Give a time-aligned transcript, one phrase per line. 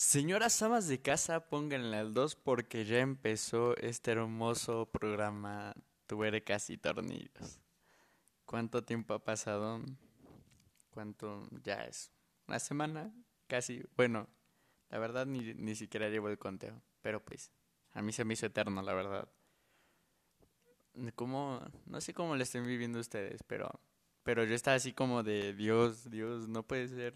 [0.00, 5.74] Señoras amas de casa, pónganle al 2 porque ya empezó este hermoso programa
[6.06, 7.58] Tuercas y Tornillos.
[8.44, 9.80] ¿Cuánto tiempo ha pasado?
[10.90, 12.12] ¿Cuánto ya es?
[12.46, 13.12] ¿Una semana?
[13.48, 13.82] Casi.
[13.96, 14.28] Bueno,
[14.88, 16.80] la verdad ni, ni siquiera llevo el conteo.
[17.02, 17.50] Pero pues,
[17.90, 19.28] a mí se me hizo eterno, la verdad.
[21.16, 21.60] ¿Cómo?
[21.86, 23.68] No sé cómo le estén viviendo ustedes, pero,
[24.22, 27.14] pero yo estaba así como de Dios, Dios, no puede ser.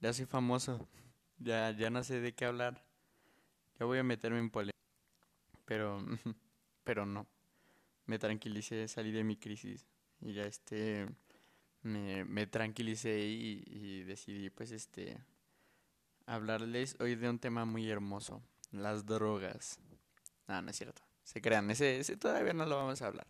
[0.00, 0.88] Ya soy famoso.
[1.42, 2.84] Ya, ya no sé de qué hablar.
[3.78, 4.78] Ya voy a meterme en polémica.
[5.64, 5.98] Pero,
[6.84, 7.26] pero no.
[8.06, 9.86] Me tranquilicé, salí de mi crisis.
[10.20, 11.08] Y ya este,
[11.82, 15.18] me, me tranquilicé y, decidí pues este,
[16.26, 18.42] hablarles hoy de un tema muy hermoso.
[18.70, 19.80] Las drogas.
[20.46, 21.02] No, no es cierto.
[21.24, 23.26] Se crean, ese, ese todavía no lo vamos a hablar.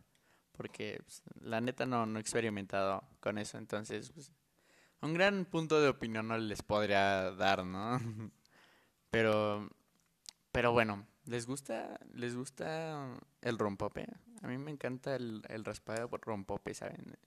[0.52, 3.56] Porque pues, la neta no, no he experimentado con eso.
[3.56, 4.32] Entonces, pues,
[5.02, 7.98] un gran punto de opinión no les podría dar, ¿no?
[9.10, 9.68] Pero,
[10.52, 14.06] pero bueno, ¿les gusta, les gusta el rompope?
[14.40, 17.18] A mí me encanta el, el raspado rompope, ¿saben?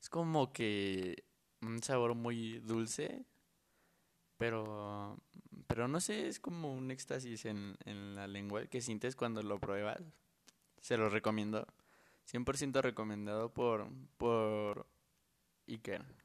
[0.00, 1.24] Es como que
[1.60, 3.26] un sabor muy dulce,
[4.38, 5.18] pero,
[5.66, 9.58] pero no sé, es como un éxtasis en, en la lengua que sientes cuando lo
[9.58, 10.00] pruebas.
[10.80, 11.66] Se lo recomiendo.
[12.32, 14.86] 100% recomendado por, por
[15.68, 16.23] Iker.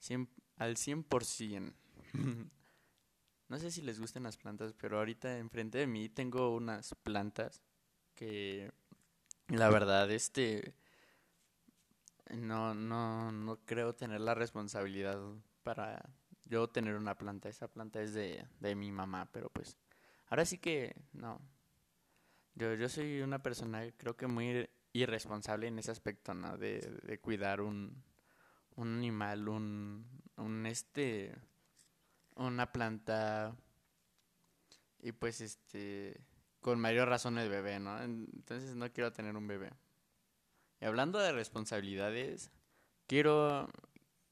[0.00, 1.74] Cien- al 100%.
[3.48, 7.62] no sé si les gustan las plantas, pero ahorita enfrente de mí tengo unas plantas
[8.14, 8.72] que
[9.48, 10.74] la verdad este
[12.30, 15.18] no no no creo tener la responsabilidad
[15.62, 16.08] para
[16.44, 17.48] yo tener una planta.
[17.48, 19.76] Esa planta es de de mi mamá, pero pues
[20.28, 21.40] ahora sí que no.
[22.54, 26.56] Yo yo soy una persona creo que muy irresponsable en ese aspecto, ¿no?
[26.58, 28.02] De de cuidar un
[28.78, 31.34] un animal, un, un este,
[32.36, 33.56] una planta
[35.00, 36.20] y pues este,
[36.60, 38.00] con mayor razón el bebé, ¿no?
[38.00, 39.70] Entonces no quiero tener un bebé.
[40.80, 42.52] Y hablando de responsabilidades,
[43.08, 43.68] quiero,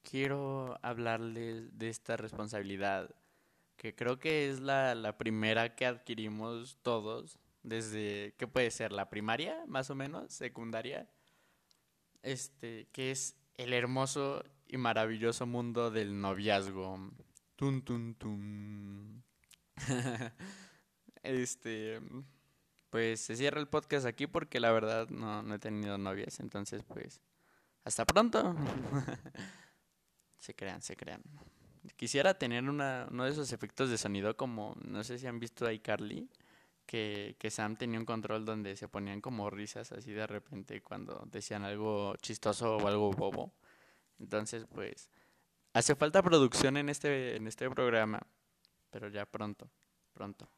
[0.08, 3.14] quiero hablarles de esta responsabilidad
[3.76, 8.92] que creo que es la, la primera que adquirimos todos desde, ¿qué puede ser?
[8.92, 11.10] La primaria, más o menos, secundaria,
[12.22, 17.12] este, que es el hermoso y maravilloso mundo del noviazgo.
[17.56, 19.24] Tun, tun, tun.
[21.22, 22.00] Este,
[22.88, 26.84] pues se cierra el podcast aquí porque la verdad no, no he tenido novias, entonces
[26.84, 27.20] pues
[27.82, 28.54] hasta pronto.
[30.38, 31.22] Se crean, se crean.
[31.96, 35.66] Quisiera tener una, uno de esos efectos de sonido como, no sé si han visto
[35.66, 36.30] a iCarly,
[36.86, 41.64] que, Sam tenía un control donde se ponían como risas así de repente cuando decían
[41.64, 43.52] algo chistoso o algo bobo.
[44.18, 45.10] Entonces, pues,
[45.72, 48.20] hace falta producción en este, en este programa,
[48.90, 49.68] pero ya pronto,
[50.14, 50.48] pronto.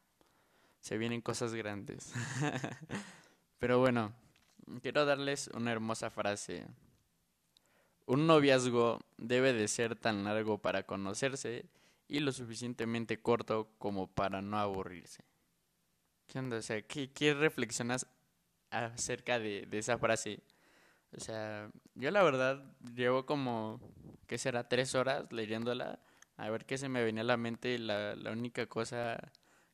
[0.79, 2.13] Se vienen cosas grandes.
[3.59, 4.13] Pero bueno,
[4.81, 6.65] quiero darles una hermosa frase.
[8.05, 11.65] Un noviazgo debe de ser tan largo para conocerse
[12.07, 15.28] y lo suficientemente corto como para no aburrirse.
[16.29, 16.57] ¿Qué onda?
[16.57, 18.05] O sea, ¿qué, qué reflexionas
[18.69, 20.43] acerca de, de esa frase?
[21.11, 22.63] O sea, yo la verdad
[22.95, 23.81] llevo como,
[24.27, 24.69] ¿qué será?
[24.69, 25.99] Tres horas leyéndola
[26.37, 29.31] a ver qué se me venía a la mente la, la única cosa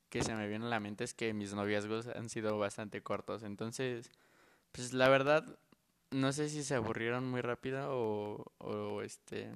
[0.09, 3.43] que se me viene a la mente es que mis noviazgos han sido bastante cortos.
[3.43, 4.09] Entonces,
[4.71, 5.59] pues la verdad,
[6.11, 9.51] no sé si se aburrieron muy rápido o, o este,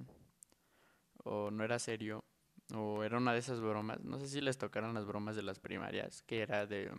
[1.23, 2.25] o no era serio,
[2.73, 4.03] o era una de esas bromas.
[4.03, 6.91] No sé si les tocaron las bromas de las primarias, que era de,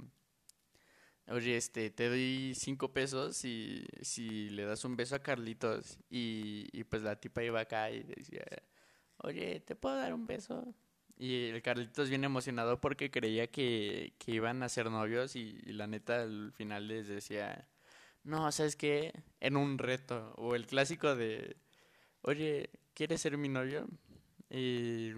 [1.29, 6.85] oye, este, te doy cinco pesos y si le das un beso a Carlitos y,
[6.85, 8.45] pues la tipa iba acá y decía,
[9.19, 10.75] oye, ¿te puedo dar un beso?
[11.17, 15.73] Y el Carlitos bien emocionado porque creía que, que iban a ser novios y, y
[15.73, 17.69] la neta al final les decía,
[18.25, 19.13] no, ¿sabes qué?
[19.41, 20.35] En un reto.
[20.37, 21.57] O el clásico de,
[22.23, 23.87] oye, ¿quieres ser mi novio?
[24.51, 25.13] Y,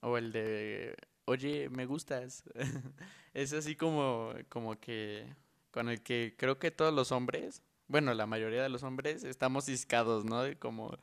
[0.00, 2.44] o el de, oye, me gustas.
[3.32, 5.36] Es así como, como que
[5.70, 9.66] con el que creo que todos los hombres, bueno, la mayoría de los hombres estamos
[9.66, 10.42] ciscados, ¿no?
[10.58, 10.98] Como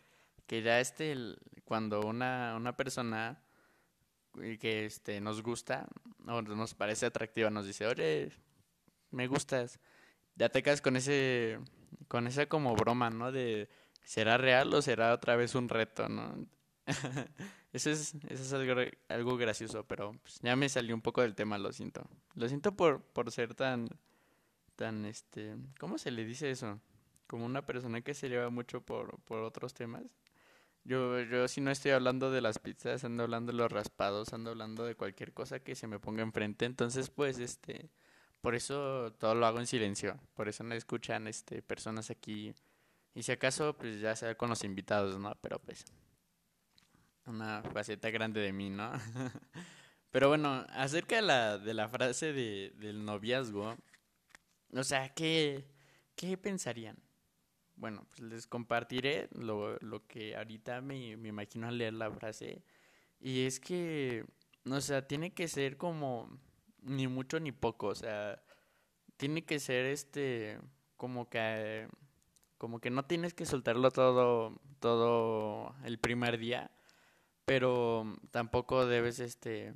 [0.45, 1.15] que ya este,
[1.63, 3.41] cuando una, una persona
[4.35, 5.87] y que este nos gusta
[6.27, 8.31] o nos parece atractiva, nos dice, oye,
[9.11, 9.79] me gustas,
[10.35, 11.59] ya te quedas con ese,
[12.07, 13.31] con esa como broma, ¿no?
[13.31, 13.69] De,
[14.03, 16.45] ¿será real o será otra vez un reto, ¿no?
[17.73, 21.35] Eso es, eso es algo, algo gracioso, pero pues, ya me salió un poco del
[21.35, 22.01] tema, lo siento.
[22.33, 23.87] Lo siento por, por ser tan,
[24.75, 26.79] tan, este, ¿cómo se le dice eso?
[27.27, 30.17] Como una persona que se lleva mucho por, por otros temas.
[30.85, 34.51] Yo, yo si no estoy hablando de las pizzas, ando hablando de los raspados, ando
[34.51, 36.65] hablando de cualquier cosa que se me ponga enfrente.
[36.65, 37.89] Entonces, pues, este,
[38.41, 40.17] por eso todo lo hago en silencio.
[40.33, 42.53] Por eso no escuchan, este, personas aquí.
[43.13, 45.35] Y si acaso, pues ya sea con los invitados, ¿no?
[45.41, 45.85] Pero pues,
[47.27, 48.91] una faceta grande de mí, ¿no?
[50.11, 53.75] Pero bueno, acerca de la, de la frase de, del noviazgo,
[54.73, 55.67] o sea, ¿qué,
[56.15, 56.97] qué pensarían?
[57.75, 62.63] Bueno, pues les compartiré lo, lo que ahorita me, me imagino al leer la frase.
[63.19, 64.25] Y es que,
[64.69, 66.39] o sea, tiene que ser como
[66.81, 68.41] ni mucho ni poco, o sea,
[69.17, 70.59] tiene que ser este,
[70.95, 71.87] como que,
[72.57, 76.71] como que no tienes que soltarlo todo, todo el primer día,
[77.47, 79.73] pero tampoco debes, este,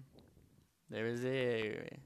[0.90, 2.02] debes de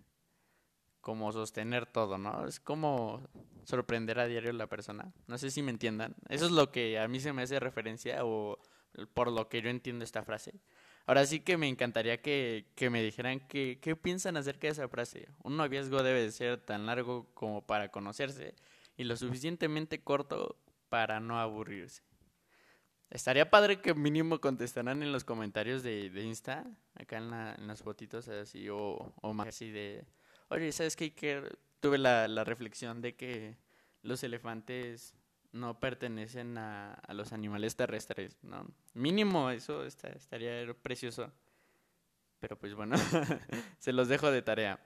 [1.01, 2.45] como sostener todo, ¿no?
[2.45, 3.27] Es como
[3.63, 5.11] sorprender a diario a la persona.
[5.25, 6.15] No sé si me entiendan.
[6.29, 8.59] Eso es lo que a mí se me hace referencia o
[9.15, 10.61] por lo que yo entiendo esta frase.
[11.07, 15.29] Ahora sí que me encantaría que, que me dijeran qué piensan acerca de esa frase.
[15.43, 18.53] Un noviazgo debe de ser tan largo como para conocerse
[18.97, 20.59] y lo suficientemente corto
[20.89, 22.03] para no aburrirse.
[23.15, 26.65] Estaría padre que mínimo contestaran en los comentarios de, de Insta,
[26.95, 30.05] acá en, la, las fotitos así, o, más así de
[30.49, 31.13] Oye, ¿sabes qué?
[31.13, 31.41] Que
[31.79, 33.55] tuve la, la reflexión de que
[34.01, 35.15] los elefantes
[35.53, 38.69] no pertenecen a, los animales terrestres, ¿no?
[38.93, 41.31] Mínimo eso estaría precioso.
[42.41, 42.97] Pero pues bueno,
[43.79, 44.77] se los dejo de tarea.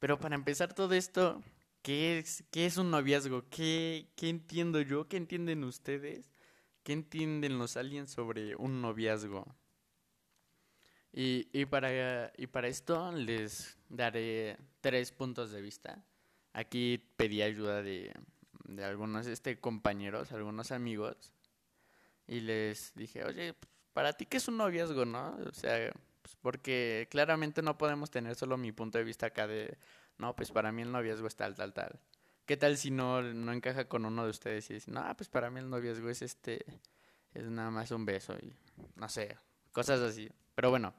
[0.00, 1.40] Pero para empezar todo esto,
[1.82, 3.48] ¿qué es, qué es un noviazgo?
[3.48, 5.06] ¿Qué, ¿Qué entiendo yo?
[5.06, 6.33] ¿Qué entienden ustedes?
[6.84, 9.46] ¿Qué entienden los aliens sobre un noviazgo?
[11.12, 16.04] Y, y, para, y para esto les daré tres puntos de vista.
[16.52, 18.12] Aquí pedí ayuda de,
[18.64, 21.32] de algunos este, compañeros, algunos amigos,
[22.26, 23.54] y les dije, oye,
[23.92, 25.36] para ti qué es un noviazgo, ¿no?
[25.46, 25.92] O sea,
[26.22, 29.78] pues porque claramente no podemos tener solo mi punto de vista acá de,
[30.18, 31.98] no, pues para mí el noviazgo es tal, tal, tal.
[32.46, 35.50] ¿Qué tal si no, no encaja con uno de ustedes y dicen, no, pues para
[35.50, 36.62] mí el noviazgo es este,
[37.32, 38.54] es nada más un beso y
[38.96, 39.38] no sé,
[39.72, 40.30] cosas así.
[40.54, 40.92] Pero bueno,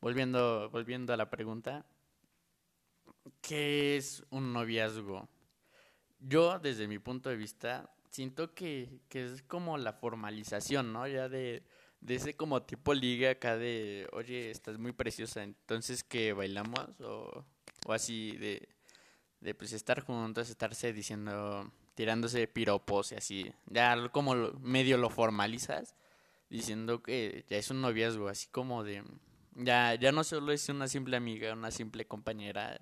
[0.00, 1.86] volviendo, volviendo a la pregunta,
[3.40, 5.28] ¿qué es un noviazgo?
[6.20, 11.08] Yo, desde mi punto de vista, siento que, que es como la formalización, ¿no?
[11.08, 11.64] Ya de,
[12.02, 17.46] de ese como tipo liga acá de, oye, estás muy preciosa, entonces que bailamos o,
[17.86, 18.73] o así de,
[19.44, 25.94] de pues estar juntos, estarse diciendo, tirándose piropos y así, ya como medio lo formalizas,
[26.48, 29.04] diciendo que ya es un noviazgo, así como de,
[29.54, 32.80] ya, ya no solo es una simple amiga, una simple compañera,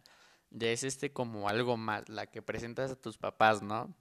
[0.51, 3.93] ya es este como algo más, la que presentas a tus papás, ¿no?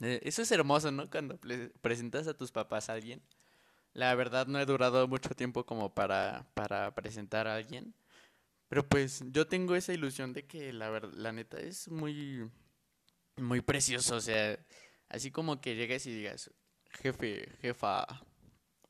[0.00, 1.10] Eh, eso es hermoso, ¿no?
[1.10, 1.38] Cuando
[1.82, 3.22] presentas a tus papás a alguien.
[3.92, 7.94] La verdad no he durado mucho tiempo como para, para presentar a alguien.
[8.68, 12.50] Pero pues yo tengo esa ilusión de que la la neta es muy,
[13.36, 14.16] muy precioso.
[14.16, 14.58] O sea,
[15.08, 16.50] así como que llegues y digas,
[16.90, 18.06] jefe, jefa,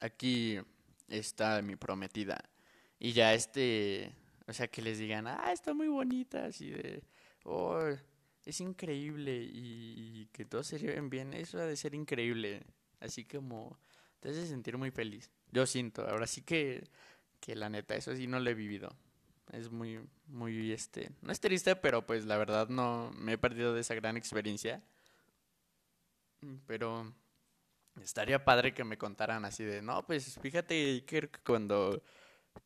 [0.01, 0.59] aquí
[1.09, 2.39] está mi prometida.
[2.99, 4.13] Y ya este,
[4.47, 7.03] o sea, que les digan, ah, está muy bonita, así de,
[7.45, 7.81] oh,
[8.45, 12.63] es increíble y, que todos se lleven bien, eso ha de ser increíble.
[13.01, 13.79] Así como
[14.21, 15.31] te hace sentir muy feliz.
[15.53, 16.89] Yo siento, ahora sí que,
[17.41, 18.97] que la neta, eso sí no lo he vivido.
[19.53, 23.75] Es muy, muy, este, no es triste, pero pues la verdad no me he perdido
[23.75, 24.83] de esa gran experiencia.
[26.67, 27.13] Pero
[28.03, 32.03] estaría padre que me contaran así de, no, pues fíjate que cuando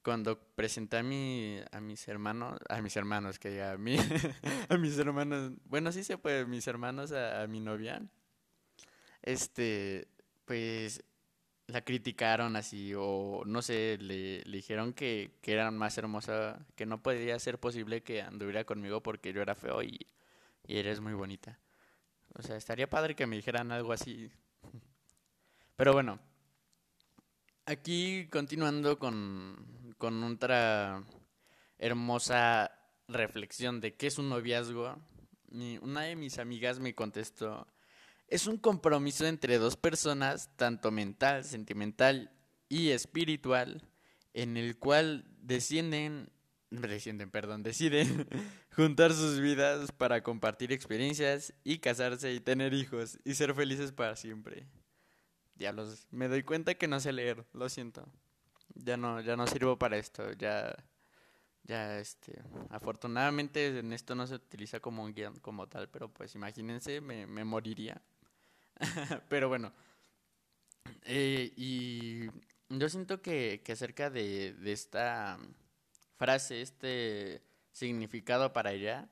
[0.02, 3.96] cuando presenté a mi a mis hermanos a mis hermanos que a mí
[4.68, 8.02] a mis hermanos bueno sí se puede mis hermanos a, mi novia
[9.22, 10.08] este
[10.44, 11.02] pues
[11.70, 17.02] la criticaron así o no sé le, dijeron que, que era más hermosa que no
[17.02, 20.06] podía ser posible que anduviera conmigo porque yo era feo y,
[20.66, 21.58] y eres muy bonita.
[22.34, 24.30] O sea estaría padre que me dijeran algo así.
[25.76, 26.18] Pero bueno
[27.66, 31.04] aquí continuando con con otra
[31.78, 32.72] hermosa
[33.06, 34.96] reflexión de qué es un noviazgo,
[35.82, 37.66] una de mis amigas me contestó,
[38.30, 42.32] es un compromiso entre dos personas, tanto mental, sentimental
[42.68, 43.82] y espiritual,
[44.32, 46.30] en el cual descienden,
[46.70, 48.28] descienden, perdón, deciden
[48.74, 54.16] juntar sus vidas para compartir experiencias y casarse y tener hijos y ser felices para
[54.16, 54.66] siempre.
[55.54, 58.10] Diablos, me doy cuenta que no sé leer, lo siento
[58.74, 60.74] ya no, ya no sirvo para esto, ya,
[61.64, 66.34] ya, este, afortunadamente en esto no se utiliza como un guion como tal, pero pues
[66.34, 68.00] imagínense, me, me moriría.
[69.28, 69.72] pero bueno,
[71.04, 72.26] Eh, y
[72.68, 75.38] yo siento que, que acerca de, de esta
[76.16, 79.08] frase, este significado para ella,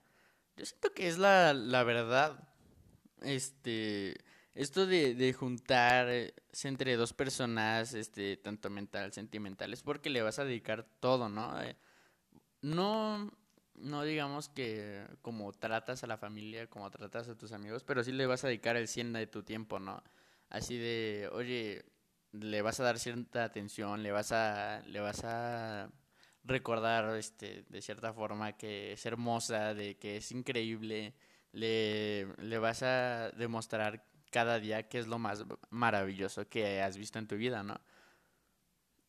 [0.56, 2.48] yo siento que es la, la verdad.
[3.22, 4.16] Este,
[4.54, 6.34] esto de, de juntarse
[6.64, 11.60] entre dos personas, este, tanto mental, sentimental, es porque le vas a dedicar todo, ¿no?
[11.62, 11.76] Eh,
[12.62, 13.32] no,
[13.80, 18.12] no digamos que como tratas a la familia, como tratas a tus amigos, pero sí
[18.12, 20.02] le vas a dedicar el 100 de tu tiempo, ¿no?
[20.48, 21.84] Así de, oye,
[22.32, 25.90] le vas a dar cierta atención, le vas a, le vas a
[26.44, 31.14] recordar, este, de cierta forma que es hermosa, de que es increíble,
[31.52, 37.18] le, le vas a demostrar cada día que es lo más maravilloso que has visto
[37.18, 37.80] en tu vida, ¿no?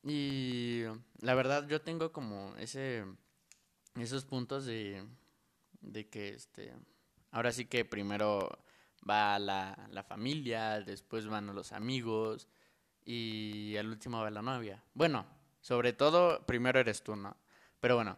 [0.04, 0.84] Y
[1.20, 3.06] la verdad yo tengo como ese
[4.02, 5.04] esos puntos de,
[5.82, 6.74] de que este
[7.32, 8.50] ahora sí que primero
[9.10, 12.48] va la, la familia, después van los amigos
[13.06, 14.84] y al último va la novia.
[14.94, 15.26] Bueno,
[15.62, 17.36] sobre todo primero eres tú, ¿no?
[17.80, 18.18] Pero bueno,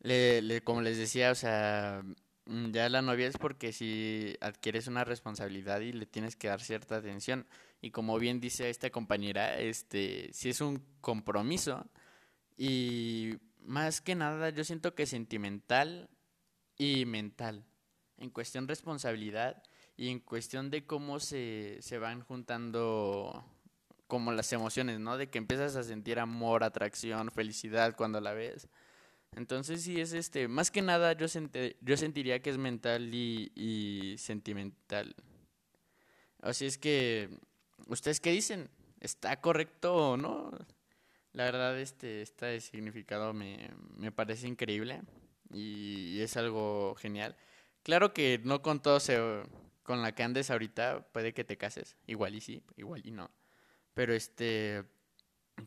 [0.00, 2.02] le, le, como les decía, o sea,
[2.46, 6.60] mm, ya la novia es porque si adquieres una responsabilidad y le tienes que dar
[6.60, 7.46] cierta atención.
[7.80, 11.84] Y como bien dice esta compañera, este, si es un compromiso
[12.56, 16.10] y más que nada yo siento que sentimental
[16.76, 17.64] y mental.
[18.18, 19.62] En cuestión responsabilidad
[19.96, 23.44] y en cuestión de cómo se, se van juntando
[24.06, 25.16] como las emociones, ¿no?
[25.16, 28.68] De que empiezas a sentir amor, atracción, felicidad cuando la ves.
[29.34, 31.26] Entonces sí es este, más que nada yo,
[31.80, 35.14] yo sentiría que es mental y, y sentimental.
[36.42, 37.30] Así es que,
[37.86, 38.68] ¿ustedes qué dicen?
[39.00, 40.50] ¿Está correcto o no?
[41.32, 45.02] La verdad, este, este significado me, me parece increíble
[45.52, 47.36] y, es algo genial.
[47.82, 49.18] Claro que no con todo se,
[49.82, 53.30] con la que andes ahorita puede que te cases, igual y sí, igual y no.
[53.94, 54.84] Pero este,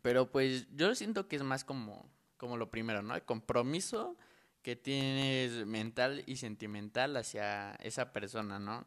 [0.02, 3.16] pero pues yo siento que es más como, como lo primero, ¿no?
[3.16, 4.18] El compromiso
[4.62, 8.84] que tienes mental y sentimental hacia esa persona, ¿no?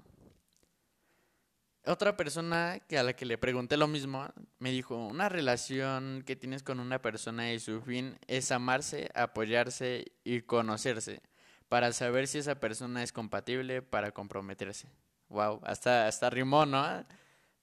[1.89, 4.29] Otra persona que a la que le pregunté lo mismo
[4.59, 10.13] me dijo, una relación que tienes con una persona y su fin es amarse, apoyarse
[10.23, 11.23] y conocerse
[11.71, 14.87] para saber si esa persona es compatible para comprometerse.
[15.31, 17.07] Wow, hasta, hasta rimó, ¿no?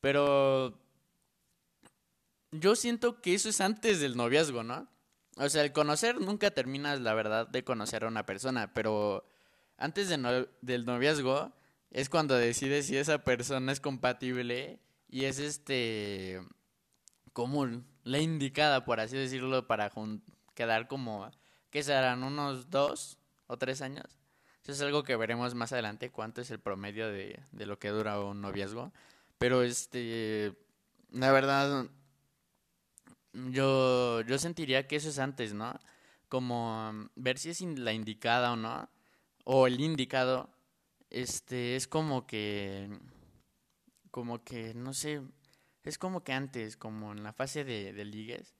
[0.02, 0.80] Pero
[2.50, 4.88] yo siento que eso es antes del noviazgo, ¿no?
[5.38, 9.24] O sea, el conocer nunca terminas, la verdad, de conocer a una persona, pero
[9.78, 11.54] antes de del noviazgo
[11.96, 16.46] es cuando decides si esa persona es compatible y es este
[17.32, 19.90] común, la indicada, por así decirlo, para
[20.56, 21.32] quedar como,
[21.70, 22.24] ¿qué serán?
[22.24, 24.20] ¿Unos dos o tres años?
[24.64, 27.88] Eso es algo que veremos más adelante, cuánto es el promedio de, de lo que
[27.92, 28.92] dura un noviazgo.
[29.38, 30.54] Pero este,
[31.12, 31.86] la verdad,
[33.32, 35.80] yo, yo sentiría que eso es antes, ¿no?
[36.28, 38.90] Como ver si es la indicada o no,
[39.46, 40.55] o el indicado
[41.16, 42.90] este, es como que,
[44.12, 45.22] como que, no sé,
[45.84, 48.54] es como que antes, como en la fase de, de ligues,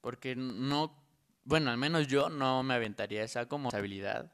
[0.00, 1.00] porque no,
[1.44, 4.32] bueno, al menos yo no me aventaría esa como habilidad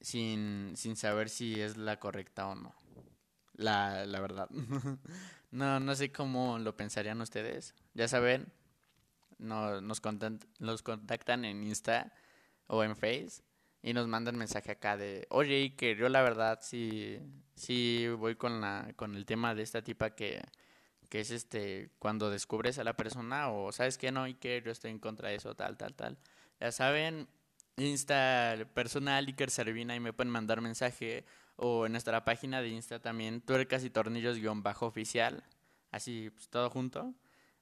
[0.00, 2.72] sin, sin saber si es la correcta o no.
[3.54, 4.48] La, la verdad.
[5.50, 7.74] no, no sé cómo lo pensarían ustedes.
[7.94, 8.52] Ya saben,
[9.38, 12.12] no, nos, contactan, nos contactan en Insta
[12.68, 13.42] o en Face
[13.82, 17.20] y nos mandan mensaje acá de, oye, que yo la verdad sí,
[17.54, 20.42] sí voy con, la, con el tema de esta tipa que,
[21.08, 24.90] que es este, cuando descubres a la persona o sabes que no, que yo estoy
[24.90, 26.18] en contra de eso, tal, tal, tal.
[26.60, 27.28] Ya saben,
[27.76, 31.24] Insta personal, Iker Servina, y me pueden mandar mensaje
[31.56, 35.44] o en nuestra página de Insta también, tuercas y tornillos guion bajo oficial,
[35.90, 37.14] así pues, todo junto.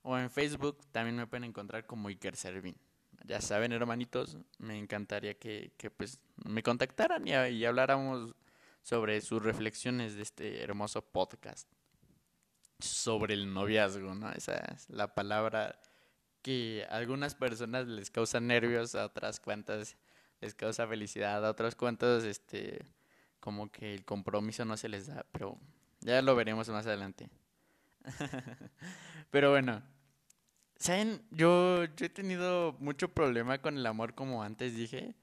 [0.02, 2.76] O en Facebook también me pueden encontrar como Iker Servín
[3.24, 8.34] ya saben, hermanitos, me encantaría que, que pues me contactaran y, y, habláramos
[8.82, 11.68] sobre sus reflexiones de este hermoso podcast
[12.78, 14.30] sobre el noviazgo, ¿no?
[14.32, 15.80] Esa es la palabra
[16.42, 19.96] que a algunas personas les causa nervios, a otras cuantas
[20.40, 22.84] les causa felicidad, a otras cuantas, este,
[23.40, 25.58] como que el compromiso no se les da, pero
[26.00, 27.30] ya lo veremos más adelante.
[29.30, 29.82] pero bueno,
[30.76, 31.22] ¿Saben?
[31.30, 35.14] Yo, yo he tenido mucho problema con el amor, como antes dije.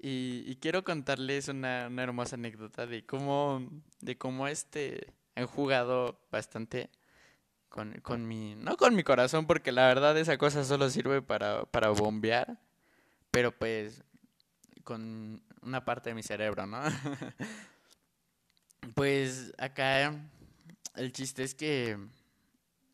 [0.00, 3.68] Y, y quiero contarles una, una, hermosa anécdota de cómo,
[4.00, 6.90] de cómo este, han jugado bastante
[7.68, 11.64] con, con mi, no con mi corazón, porque la verdad esa cosa solo sirve para,
[11.66, 12.58] para bombear,
[13.30, 14.02] pero pues
[14.82, 16.82] con una parte de mi cerebro, ¿no?
[18.94, 20.12] pues acá
[20.96, 21.96] el chiste es que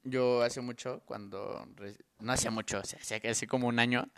[0.04, 1.66] yo hace mucho, cuando,
[2.20, 4.08] no hace mucho, o sea, hace como un año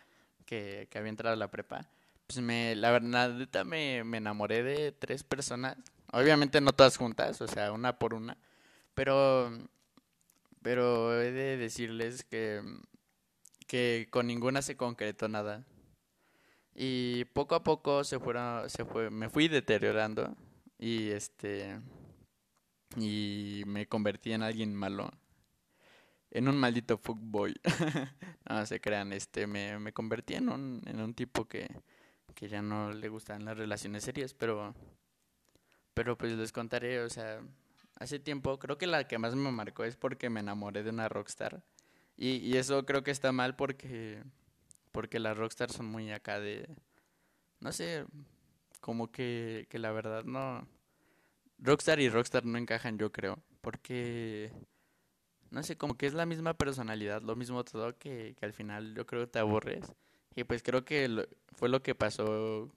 [0.47, 1.89] que, que había entrado a la prepa,
[2.27, 5.77] pues me, la verdad, me, me enamoré de tres personas.
[6.13, 8.37] Obviamente no todas juntas, o sea, una por una.
[8.95, 9.51] Pero,
[10.63, 12.63] pero he de decirles que,
[13.67, 15.65] que con ninguna se concretó nada.
[16.75, 20.37] Y poco a poco se fueron, se fue, me fui deteriorando
[20.79, 21.81] y este,
[22.97, 25.11] y me convertí en alguien malo
[26.31, 27.55] en un maldito fuckboy.
[28.49, 31.69] no se crean, este, me, me convertí en un, en un tipo que,
[32.35, 34.75] que ya no le gustan las relaciones serias, pero,
[35.95, 37.41] pero pues les contaré, o sea,
[37.99, 41.09] hace tiempo, creo que la que más me marcó es porque me enamoré de una
[41.09, 41.63] rockstar.
[42.17, 44.23] Y, y eso creo que está mal porque,
[44.93, 46.69] porque las rockstars son muy acá de,
[47.61, 48.05] no sé,
[48.81, 50.67] como que, que la verdad no...
[51.59, 54.51] Rockstar y Rockstar no encajan, yo creo, porque
[55.51, 58.95] no sé, como que es la misma personalidad, lo mismo todo, que, que al final
[58.95, 59.93] yo creo que te aburres.
[60.37, 62.71] Y pues creo que fue lo que pasó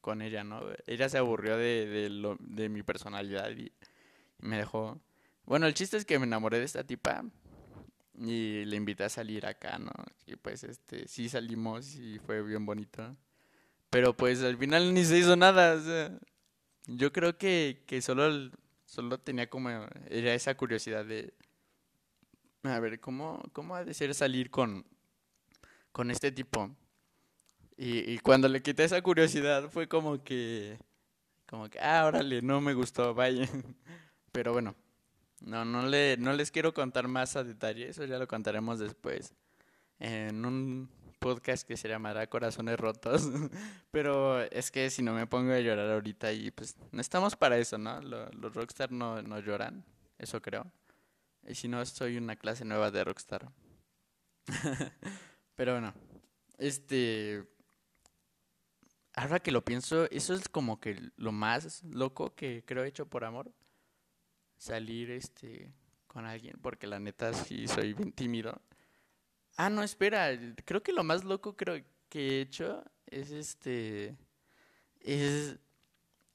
[0.00, 0.62] con ella, ¿no?
[0.86, 3.72] Ella se aburrió de, de, lo, de mi personalidad y,
[4.38, 5.00] me dejó...
[5.44, 7.24] Bueno, el chiste es que me enamoré de esta tipa
[8.14, 9.92] y le invité a salir acá, ¿no?
[10.26, 13.16] Y pues este, sí salimos y fue bien bonito.
[13.90, 16.18] Pero pues al final ni se hizo nada, o sea,
[16.86, 18.50] yo creo que, que solo,
[18.84, 19.70] solo tenía como
[20.08, 21.34] era esa curiosidad de,
[22.64, 24.84] a ver, ¿cómo, cómo ha de ser salir con,
[25.92, 26.70] con este tipo?
[27.76, 30.78] Y, y cuando le quité esa curiosidad fue como que,
[31.46, 33.48] como que, ah, órale, no me gustó, vaya.
[34.32, 34.74] Pero bueno,
[35.40, 39.34] no, no, le, no les quiero contar más a detalle, eso ya lo contaremos después.
[39.98, 40.88] En un
[41.24, 43.30] podcast que se llamará Corazones Rotos.
[43.90, 47.56] Pero es que si no me pongo a llorar ahorita y pues no estamos para
[47.56, 48.00] eso, ¿no?
[48.02, 49.84] Los, los rockstar no, no lloran,
[50.18, 50.70] eso creo.
[51.46, 53.50] Y si no, soy una clase nueva de Rockstar.
[55.54, 55.94] Pero bueno,
[56.58, 57.46] este...
[59.16, 63.06] Ahora que lo pienso, eso es como que lo más loco que creo he hecho
[63.06, 63.52] por amor.
[64.56, 65.72] Salir este
[66.08, 68.60] con alguien, porque la neta sí soy bien tímido.
[69.56, 70.30] Ah, no, espera,
[70.64, 74.16] creo que lo más loco creo que he hecho es este
[75.00, 75.58] es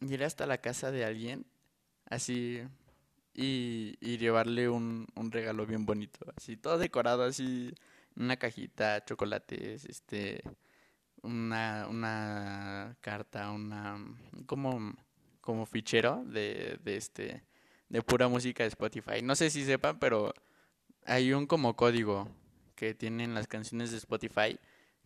[0.01, 1.45] ir hasta la casa de alguien
[2.05, 2.61] así
[3.33, 7.73] y, y llevarle un, un regalo bien bonito, así todo decorado, así
[8.15, 10.43] una cajita, chocolates, este,
[11.21, 13.97] una, una carta, una,
[14.45, 14.95] como,
[15.41, 17.43] como fichero de, de este,
[17.87, 19.21] de pura música de Spotify.
[19.23, 20.33] No sé si sepan, pero
[21.05, 22.29] hay un como código
[22.75, 24.59] que tienen las canciones de Spotify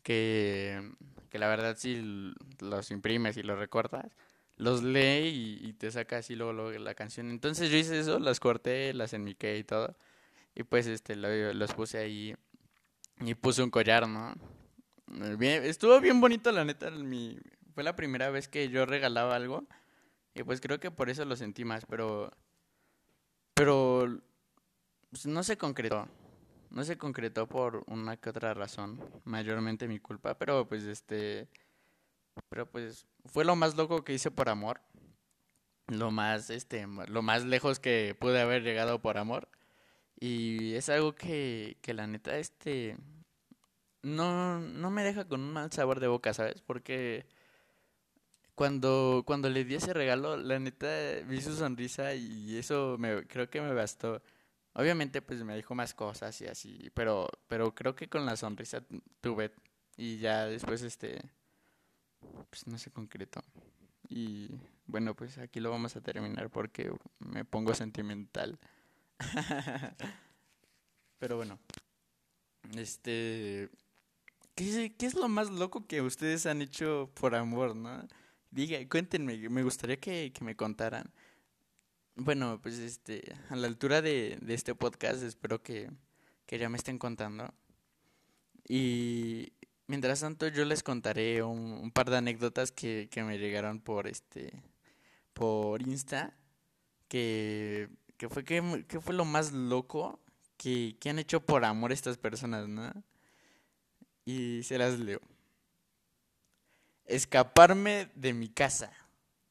[0.04, 0.92] que,
[1.30, 4.06] que la verdad si los imprimes y los recortas,
[4.58, 7.30] los lee y, te saca así luego, la canción.
[7.30, 9.96] Entonces yo hice eso, las corté, las enmiqué y todo.
[10.56, 12.36] Y pues este los puse ahí
[13.20, 14.36] y puse un collar, ¿no?
[15.38, 16.92] Bien, estuvo bien bonito la neta,
[17.74, 19.66] fue la primera vez que yo regalaba algo
[20.34, 22.32] y pues creo que por eso lo sentí más, pero
[23.54, 24.20] pero
[25.10, 26.08] pues, no se concretó.
[26.72, 31.48] No se concretó por una que otra razón, mayormente mi culpa, pero pues este
[32.50, 34.82] pero pues fue lo más loco que hice por amor.
[35.88, 39.50] Lo más, este, lo más lejos que pude haber llegado por amor.
[40.20, 42.98] Y es algo que, que la neta, este,
[44.04, 46.62] no, no me deja con un mal sabor de boca, ¿sabes?
[46.62, 47.26] Porque
[48.56, 50.88] cuando, cuando le di ese regalo, la neta,
[51.28, 54.22] vi su sonrisa y eso me, creo que me bastó.
[54.74, 58.84] Obviamente, pues me dijo más cosas y así, pero, pero creo que con la sonrisa
[59.22, 59.52] tuve
[59.98, 61.22] y ya después, este,
[62.50, 63.42] pues no se concretó.
[64.10, 64.50] Y
[64.86, 68.60] bueno, pues aquí lo vamos a terminar porque me pongo sentimental.
[71.20, 71.58] Pero bueno,
[72.76, 73.70] este,
[74.56, 78.06] ¿qué, ¿qué, es lo más loco que ustedes han hecho por amor, no?
[78.52, 81.12] Diga, cuéntenme, me gustaría que, que me contaran.
[82.16, 85.90] Bueno, pues este, a la altura de, de este podcast espero que,
[86.46, 87.54] que ya me estén contando.
[88.68, 89.54] Y
[89.94, 94.52] Mientras tanto, yo les contaré un, par de anécdotas que, que, me llegaron por este
[95.36, 96.36] por Insta.
[97.08, 100.20] Que, que fue que, que, fue lo más loco
[100.58, 102.92] que, que han hecho por amor estas personas, ¿no?
[104.26, 105.22] Y se las leo.
[107.06, 108.92] Escaparme de mi casa.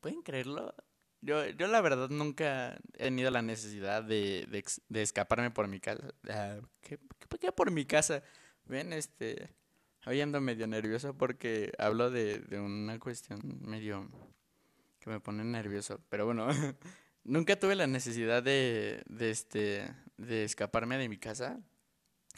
[0.00, 0.74] ¿Pueden creerlo?
[1.20, 4.48] Yo, yo la verdad nunca he tenido la necesidad de,
[4.88, 6.02] de, escaparme por mi casa.
[6.28, 8.24] Ah, ¿Qué, qué, qué por mi casa?
[8.64, 9.61] Ven, este
[10.04, 14.08] Hoy ando medio nervioso porque hablo de, de una cuestión medio
[14.98, 16.00] que me pone nervioso.
[16.08, 16.48] Pero bueno,
[17.24, 21.60] nunca tuve la necesidad de, de, este, de escaparme de mi casa.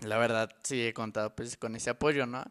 [0.05, 2.45] La verdad, sí he contado pues con ese apoyo, ¿no?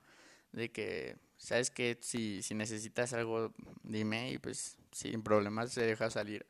[0.52, 6.10] De que, ¿sabes que Si, si necesitas algo, dime y pues sin problemas se deja
[6.10, 6.48] salir.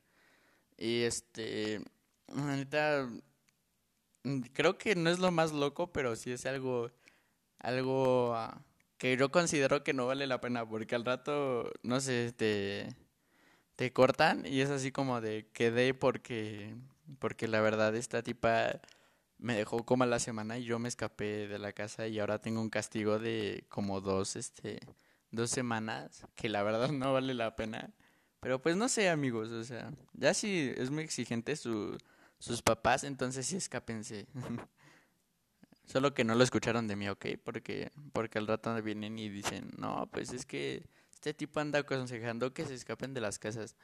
[0.78, 1.82] Y este,
[2.28, 3.10] ahorita,
[4.54, 6.90] creo que no es lo más loco, pero sí es algo,
[7.64, 8.62] algo ah,
[8.98, 12.94] que yo considero que no vale la pena, porque al rato, no sé, te,
[13.76, 16.74] te cortan y es así como de quedé porque,
[17.18, 18.80] porque la verdad esta tipa
[19.38, 22.60] me dejó como la semana y yo me escapé de la casa y ahora tengo
[22.60, 24.80] un castigo de como dos, este,
[25.30, 27.92] dos semanas, que la verdad no vale la pena.
[28.40, 31.98] Pero pues no sé, amigos, o sea, ya si es muy exigente su,
[32.38, 34.26] sus papás, entonces sí escápense.
[35.86, 37.26] Solo que no lo escucharon de mí, ¿ok?
[37.42, 42.52] Porque, porque al rato vienen y dicen, no, pues es que este tipo anda aconsejando
[42.54, 43.76] que se escapen de las casas.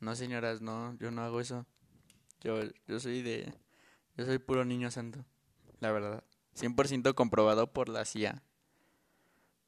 [0.00, 1.66] No, señoras, no, yo no hago eso.
[2.40, 3.52] Yo, yo soy de,
[4.16, 5.24] yo soy puro niño santo,
[5.80, 6.22] la verdad.
[6.54, 8.42] 100% comprobado por la CIA.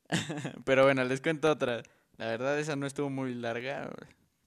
[0.64, 1.82] Pero bueno, les cuento otra.
[2.16, 3.90] La verdad, esa no estuvo muy larga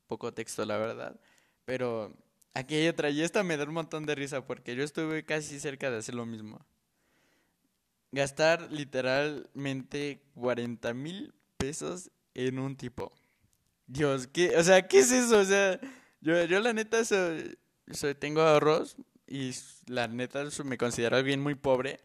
[0.07, 1.19] poco texto, la verdad.
[1.65, 2.13] Pero
[2.53, 5.59] aquí hay otra, y esta me da un montón de risa porque yo estuve casi
[5.59, 6.65] cerca de hacer lo mismo.
[8.13, 13.11] Gastar literalmente 40 mil pesos en un tipo.
[13.85, 14.55] Dios, ¿qué?
[14.55, 15.39] O sea, ¿qué es eso?
[15.39, 15.79] O sea,
[16.21, 17.57] yo, yo la neta soy,
[17.91, 18.95] soy, tengo ahorros
[19.27, 19.51] y
[19.87, 21.99] la neta me considero alguien muy pobre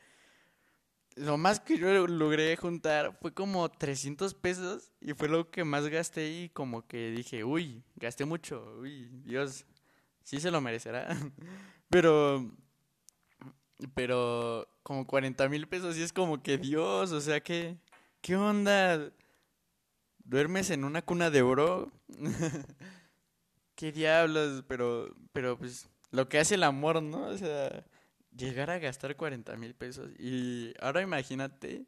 [1.19, 5.87] lo más que yo logré juntar fue como 300 pesos y fue lo que más
[5.89, 9.65] gasté y como que dije, uy, gasté mucho, uy, Dios,
[10.23, 11.09] sí se lo merecerá.
[11.91, 12.51] pero,
[13.95, 17.77] pero como 40 mil pesos y es como que Dios, o sea, ¿qué,
[18.21, 19.11] qué onda?
[20.25, 21.91] ¿Duermes en una cuna de oro?
[23.75, 24.65] ¿Qué diablos?
[24.69, 27.27] Pero, pero pues lo que hace el amor, ¿no?
[27.27, 27.85] O sea
[28.39, 30.11] llegar a gastar 40 mil pesos.
[30.19, 31.85] Y ahora imagínate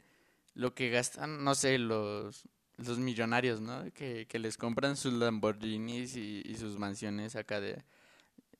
[0.54, 2.44] lo que gastan, no sé, los,
[2.76, 3.90] los millonarios, ¿no?
[3.92, 7.82] Que, que les compran sus Lamborghinis y, y, sus mansiones acá de...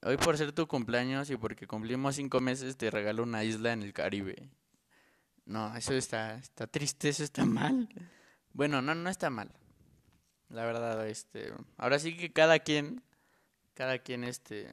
[0.03, 3.83] Hoy por ser tu cumpleaños y porque cumplimos cinco meses te regalo una isla en
[3.83, 4.51] el Caribe.
[5.45, 7.89] No, eso está, está triste, eso está mal.
[8.53, 9.53] Bueno, no, no está mal.
[10.49, 11.53] La verdad, este...
[11.77, 13.03] Ahora sí que cada quien,
[13.75, 14.69] cada quien, este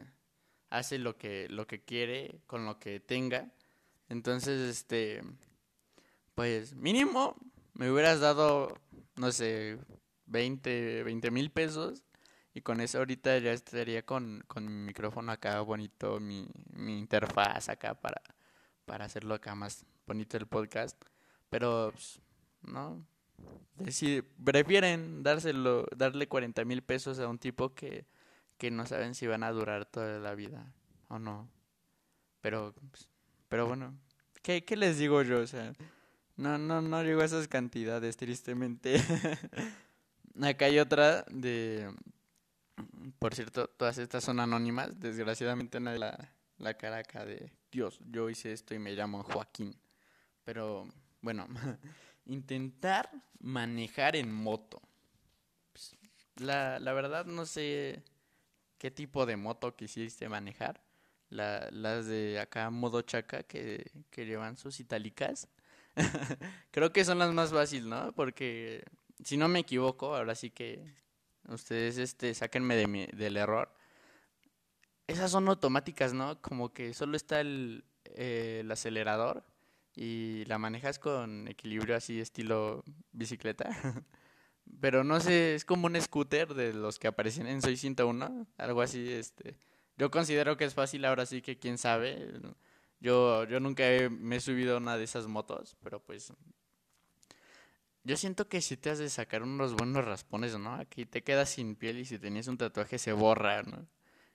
[0.69, 3.51] hace lo que, lo que quiere con lo que tenga.
[4.09, 5.21] Entonces, este,
[6.35, 7.35] pues mínimo
[7.73, 8.79] me hubieras dado,
[9.15, 9.77] no sé,
[10.25, 12.03] 20, 20 mil pesos
[12.57, 17.69] y con eso ahorita ya estaría con, con mi micrófono acá bonito, mi, mi interfaz
[17.69, 18.21] acá para,
[18.85, 20.99] para hacerlo acá más bonito el podcast.
[21.49, 22.19] Pero, pues,
[22.61, 23.05] no,
[23.89, 28.05] si prefieren dárselo, darle 40 mil pesos a un tipo que
[28.57, 30.73] que no saben si van a durar toda la vida
[31.07, 31.49] o no.
[32.41, 33.09] Pero, pues,
[33.47, 33.97] pero bueno,
[34.41, 35.41] ¿qué, ¿qué les digo yo?
[35.41, 35.73] O sea,
[36.35, 38.95] no, no, no llego a esas cantidades, tristemente.
[40.41, 41.93] Acá hay otra de...
[43.19, 44.99] Por cierto, todas estas son anónimas.
[44.99, 49.75] Desgraciadamente nadie la, la cara acá de Dios, yo hice esto y me llamo Joaquín.
[50.43, 50.87] Pero,
[51.21, 51.47] bueno,
[52.25, 53.09] intentar
[53.39, 54.81] manejar en moto.
[55.73, 55.95] Pues,
[56.37, 58.03] la, la verdad no sé
[58.77, 60.81] qué tipo de moto quisiste manejar.
[61.29, 65.49] La, las de acá modo chaca que, que llevan sus itálicas.
[66.71, 68.13] Creo que son las más fáciles, ¿no?
[68.13, 68.85] Porque
[69.23, 70.95] si no me equivoco, ahora sí que
[71.47, 73.73] ustedes este sáquenme de mi, del error.
[75.07, 76.41] Esas son automáticas, ¿no?
[76.41, 79.43] Como que solo está el, eh, el acelerador
[79.95, 83.69] y la manejas con equilibrio así estilo bicicleta.
[84.81, 88.81] Pero no sé, es como un scooter de los que aparecen en Soy 101, algo
[88.81, 89.57] así, este.
[89.97, 92.39] Yo considero que es fácil, ahora sí que quién sabe.
[92.99, 96.31] Yo, yo nunca me he subido a una de esas motos, pero pues...
[98.07, 100.75] Yo siento que si te has de sacar unos buenos raspones, ¿no?
[100.75, 103.85] Aquí te quedas sin piel y si tenías un tatuaje se borra, ¿no?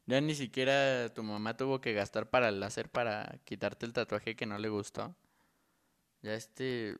[0.04, 4.36] Ya ni siquiera tu mamá tuvo que gastar para el láser para quitarte el tatuaje
[4.36, 5.16] que no le gustó.
[6.20, 6.96] Ya este,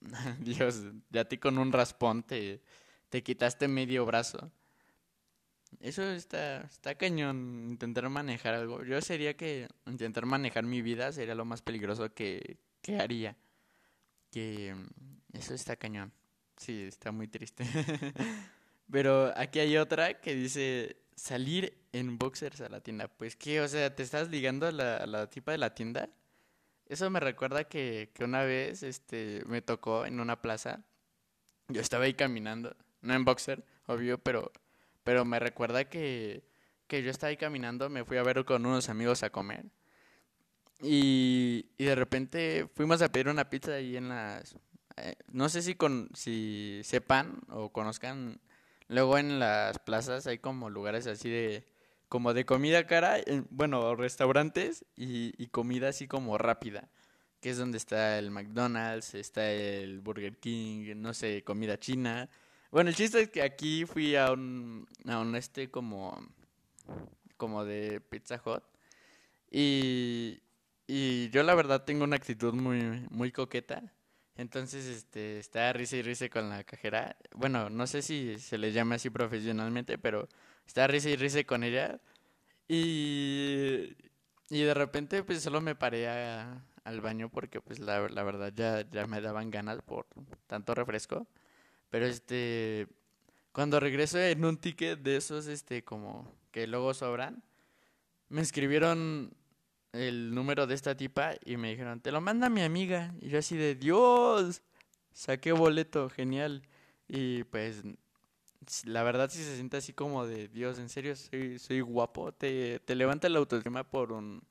[0.38, 2.62] Dios, ya ti con un raspón te,
[3.08, 4.52] te quitaste medio brazo.
[5.80, 8.84] Eso está, está cañón, intentar manejar algo.
[8.84, 13.36] Yo sería que intentar manejar mi vida sería lo más peligroso que, que haría.
[14.30, 14.74] Que
[15.32, 16.12] eso está cañón.
[16.56, 17.64] Sí, está muy triste.
[18.90, 23.08] Pero aquí hay otra que dice salir en boxers a la tienda.
[23.08, 26.10] Pues qué, o sea, ¿te estás ligando a la, a la tipa de la tienda?
[26.86, 30.84] Eso me recuerda que, que una vez este, me tocó en una plaza.
[31.68, 34.52] Yo estaba ahí caminando, no en boxer, obvio, pero,
[35.04, 36.44] pero me recuerda que,
[36.86, 39.66] que yo estaba ahí caminando, me fui a ver con unos amigos a comer.
[40.82, 44.54] Y, y de repente fuimos a pedir una pizza ahí en las...
[44.96, 48.40] eh, no sé si, con, si sepan o conozcan,
[48.88, 51.66] luego en las plazas hay como lugares así de...
[52.08, 53.16] Como de comida cara,
[53.48, 56.90] bueno, restaurantes y, y comida así como rápida
[57.42, 62.30] que es donde está el McDonald's, está el Burger King, no sé, comida china.
[62.70, 66.16] Bueno, el chiste es que aquí fui a un, a un este como,
[67.36, 68.62] como de Pizza Hut
[69.50, 70.40] y,
[70.86, 73.92] y yo la verdad tengo una actitud muy, muy coqueta.
[74.42, 77.16] Entonces, este, estaba risa y risa con la cajera.
[77.34, 80.28] Bueno, no sé si se le llama así profesionalmente, pero
[80.66, 82.00] estaba risa y risa con ella.
[82.68, 83.96] Y,
[84.50, 88.52] y de repente, pues solo me paré a, al baño porque pues la, la verdad
[88.54, 90.06] ya, ya me daban ganas por
[90.48, 91.26] tanto refresco.
[91.90, 92.88] Pero este,
[93.52, 97.44] cuando regreso en un ticket de esos, este, como que luego sobran,
[98.28, 99.36] me escribieron
[99.92, 103.14] el número de esta tipa y me dijeron, te lo manda mi amiga.
[103.20, 104.62] Y yo así de, Dios,
[105.12, 106.62] saqué boleto, genial.
[107.08, 107.82] Y pues,
[108.84, 112.32] la verdad sí se siente así como de, Dios, en serio, soy, soy guapo.
[112.32, 114.42] Te, te levanta la autoestima por un,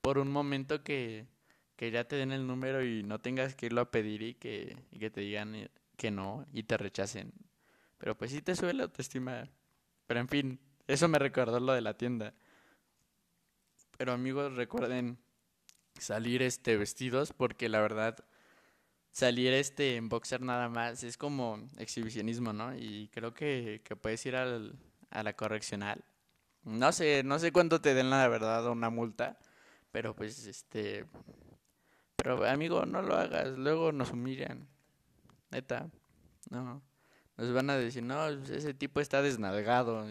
[0.00, 1.26] por un momento que
[1.76, 4.76] que ya te den el número y no tengas que irlo a pedir y que,
[4.98, 7.32] que te digan eh, que no y te rechacen.
[7.98, 9.48] Pero pues sí te sube la autoestima.
[10.06, 12.34] Pero en fin, eso me recordó lo de la tienda.
[13.96, 15.18] Pero amigos, recuerden
[15.98, 18.16] salir este vestidos porque la verdad
[19.10, 22.76] salir este en boxer nada más es como exhibicionismo, ¿no?
[22.76, 24.78] Y creo que, que puedes ir al,
[25.10, 26.04] a la correccional.
[26.64, 29.38] No sé, no sé cuánto te den la verdad una multa,
[29.92, 31.06] pero pues este
[32.16, 34.66] pero amigo, no lo hagas, luego nos humillan.
[35.50, 35.88] Neta,
[36.50, 36.82] no.
[37.36, 40.04] Nos van a decir, no, ese tipo está desnalgado.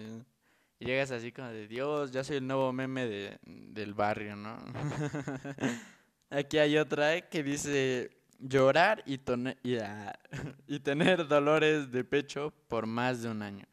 [0.80, 4.58] Y llegas así como de, Dios, ya soy el nuevo meme de, del barrio, ¿no?
[6.30, 9.20] Aquí hay otra que dice, llorar y,
[9.64, 10.14] y, ah,
[10.68, 13.66] y tener dolores de pecho por más de un año.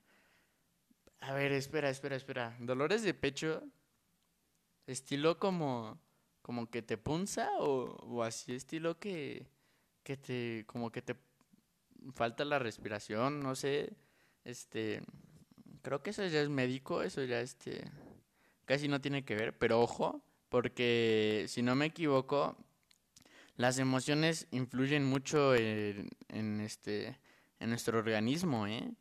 [1.21, 2.57] A ver, espera, espera, espera.
[2.61, 3.63] Dolores de pecho,
[4.87, 6.01] estilo como
[6.43, 9.47] como que te punza o, o así estilo que,
[10.03, 11.17] que te, como que te
[12.13, 13.93] falta la respiración, no sé,
[14.45, 15.03] este,
[15.83, 17.85] creo que eso ya es médico, eso ya este,
[18.65, 22.57] casi no tiene que ver, pero ojo, porque si no me equivoco,
[23.57, 27.19] las emociones influyen mucho en, en este,
[27.61, 28.93] en nuestro organismo, ¿eh?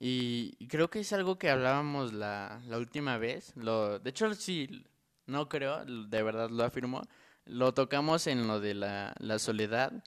[0.00, 3.52] Y, y, creo que es algo que hablábamos la, la última vez.
[3.56, 4.84] Lo, de hecho, sí,
[5.26, 7.02] no creo, de verdad lo afirmo.
[7.46, 10.04] Lo tocamos en lo de la, la soledad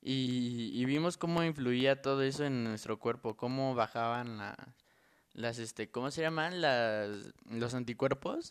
[0.00, 4.56] y, y, vimos cómo influía todo eso en nuestro cuerpo, cómo bajaban la,
[5.34, 6.60] las, este, ¿cómo se llaman?
[6.60, 8.50] Las, los anticuerpos.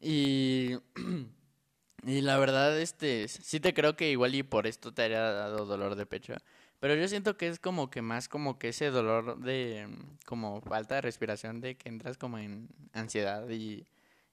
[0.00, 0.76] Y,
[2.06, 5.66] y la verdad, este, sí te creo que igual y por esto te haya dado
[5.66, 6.34] dolor de pecho.
[6.80, 9.88] Pero yo siento que es como que más como que ese dolor de,
[10.24, 13.86] como falta de respiración, de que entras como en ansiedad y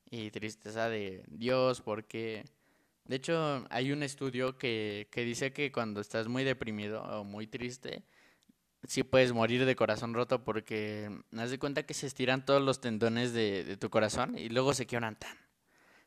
[0.09, 2.45] y tristeza de Dios, porque
[3.05, 7.47] de hecho hay un estudio que, que dice que cuando estás muy deprimido o muy
[7.47, 8.03] triste,
[8.85, 12.81] sí puedes morir de corazón roto porque haz de cuenta que se estiran todos los
[12.81, 15.37] tendones de, tu corazón y luego se quiebran tan.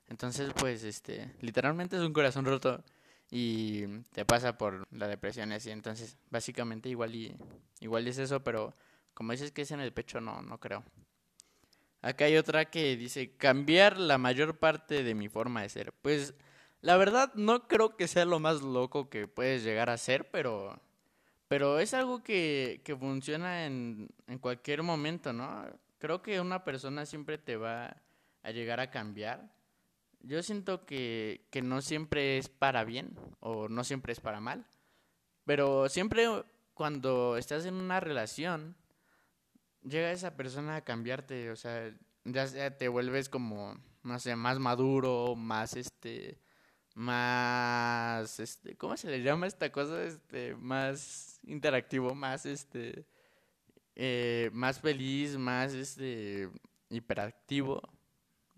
[0.09, 2.85] Entonces, pues, este, literalmente es un corazón roto
[3.31, 5.71] y te pasa por la depresión y así.
[5.71, 7.37] Entonces, básicamente igual y
[7.81, 8.75] igual es eso, pero
[9.15, 10.85] como dices que es en el pecho, no, no creo.
[12.03, 15.93] Acá hay otra que dice, cambiar la mayor parte de mi forma de ser.
[15.93, 16.35] Pues
[16.81, 20.81] la verdad no creo que sea lo más loco que puedes llegar a ser, pero,
[21.51, 25.67] pero es algo que, que funciona en, en cualquier momento, ¿no?
[25.99, 27.97] Creo que una persona siempre te va
[28.45, 29.53] a llegar a cambiar.
[30.21, 34.65] Yo siento que, que no siempre es para bien o no siempre es para mal,
[35.45, 36.29] pero siempre
[36.73, 38.77] cuando estás en una relación
[39.83, 41.93] llega esa persona a cambiarte, o sea,
[42.27, 46.39] ya te vuelves como, no sé, más maduro, más este,
[46.95, 50.03] más, este, ¿cómo se le llama esta cosa?
[50.05, 53.07] Este, más interactivo, más este,
[53.97, 56.51] eh, más feliz, más este,
[56.89, 57.81] hiperactivo.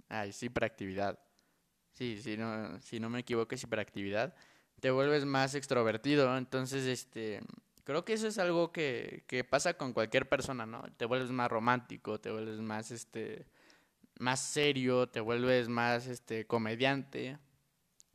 [0.09, 1.19] Ay, sí, hiperactividad.
[1.93, 4.35] Sí, si no, si no me equivoco es hiperactividad.
[4.81, 7.41] Te vuelves más extrovertido, entonces este
[7.85, 10.85] Creo que eso es algo que, que pasa con cualquier persona, ¿no?
[10.97, 13.47] Te vuelves más romántico, te vuelves más, este,
[14.21, 17.39] más serio, te vuelves más, este, comediante,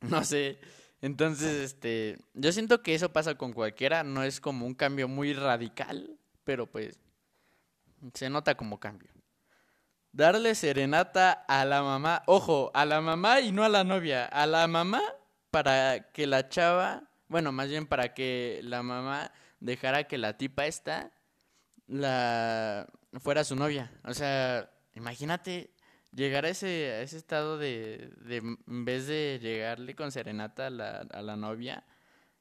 [0.01, 0.59] no sé.
[1.01, 5.33] Entonces, este, yo siento que eso pasa con cualquiera, no es como un cambio muy
[5.33, 6.99] radical, pero pues
[8.13, 9.11] se nota como cambio.
[10.11, 14.47] darle serenata a la mamá, ojo, a la mamá y no a la novia, a
[14.47, 15.01] la mamá
[15.51, 20.65] para que la chava, bueno, más bien para que la mamá dejara que la tipa
[20.65, 21.11] esta
[21.87, 22.87] la
[23.19, 23.91] fuera su novia.
[24.03, 25.71] O sea, imagínate
[26.17, 30.69] llegar a ese, a ese estado de, de, en vez de llegarle con serenata a
[30.71, 31.85] la, a la novia,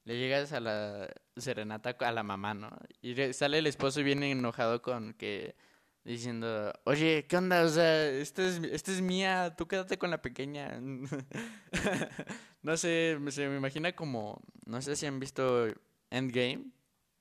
[0.05, 2.71] le llegas a la serenata a la mamá, ¿no?
[3.03, 5.57] Y sale el esposo y viene enojado con que
[6.05, 7.65] diciendo, oye, ¿qué onda?
[7.65, 10.81] O sea, esta es, esta es mía, tú quédate con la pequeña.
[12.62, 15.67] no sé, se me imagina como, no sé si han visto
[16.11, 16.71] Endgame,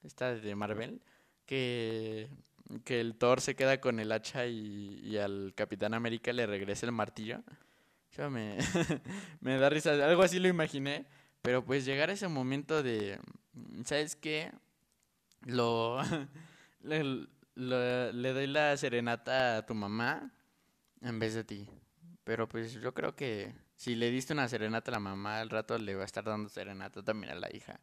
[0.04, 1.02] esta de Marvel,
[1.46, 2.30] que,
[2.84, 6.86] que el Thor se queda con el hacha y, y al Capitán América le regresa
[6.86, 7.44] el martillo.
[8.18, 8.58] Yo me,
[9.42, 11.06] me da risa, algo así lo imaginé,
[11.42, 13.20] pero pues llegar a ese momento de,
[13.84, 14.52] ¿sabes qué?
[15.46, 16.02] Lo...
[16.84, 20.32] le doy la serenata a tu mamá
[21.02, 21.70] en vez de ti.
[22.24, 25.78] Pero pues yo creo que si le diste una serenata a la mamá, al rato
[25.78, 27.80] le va a estar dando serenata también a la hija.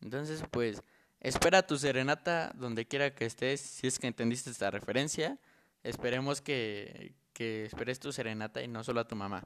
[0.00, 0.82] Entonces, pues,
[1.24, 5.38] espera tu serenata donde quiera que estés, si es que entendiste esta referencia.
[5.82, 9.42] Esperemos que, que esperes tu serenata y no solo a tu mamá.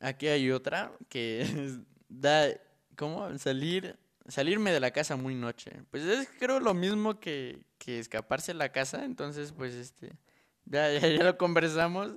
[0.00, 1.76] Aquí hay otra que
[2.08, 2.48] da,
[2.96, 3.36] ¿cómo?
[3.38, 3.98] Salir
[4.28, 5.82] salirme de la casa muy noche.
[5.90, 10.16] Pues es creo lo mismo que, que escaparse de la casa, entonces pues este,
[10.64, 12.12] ya, ya, ya, lo conversamos,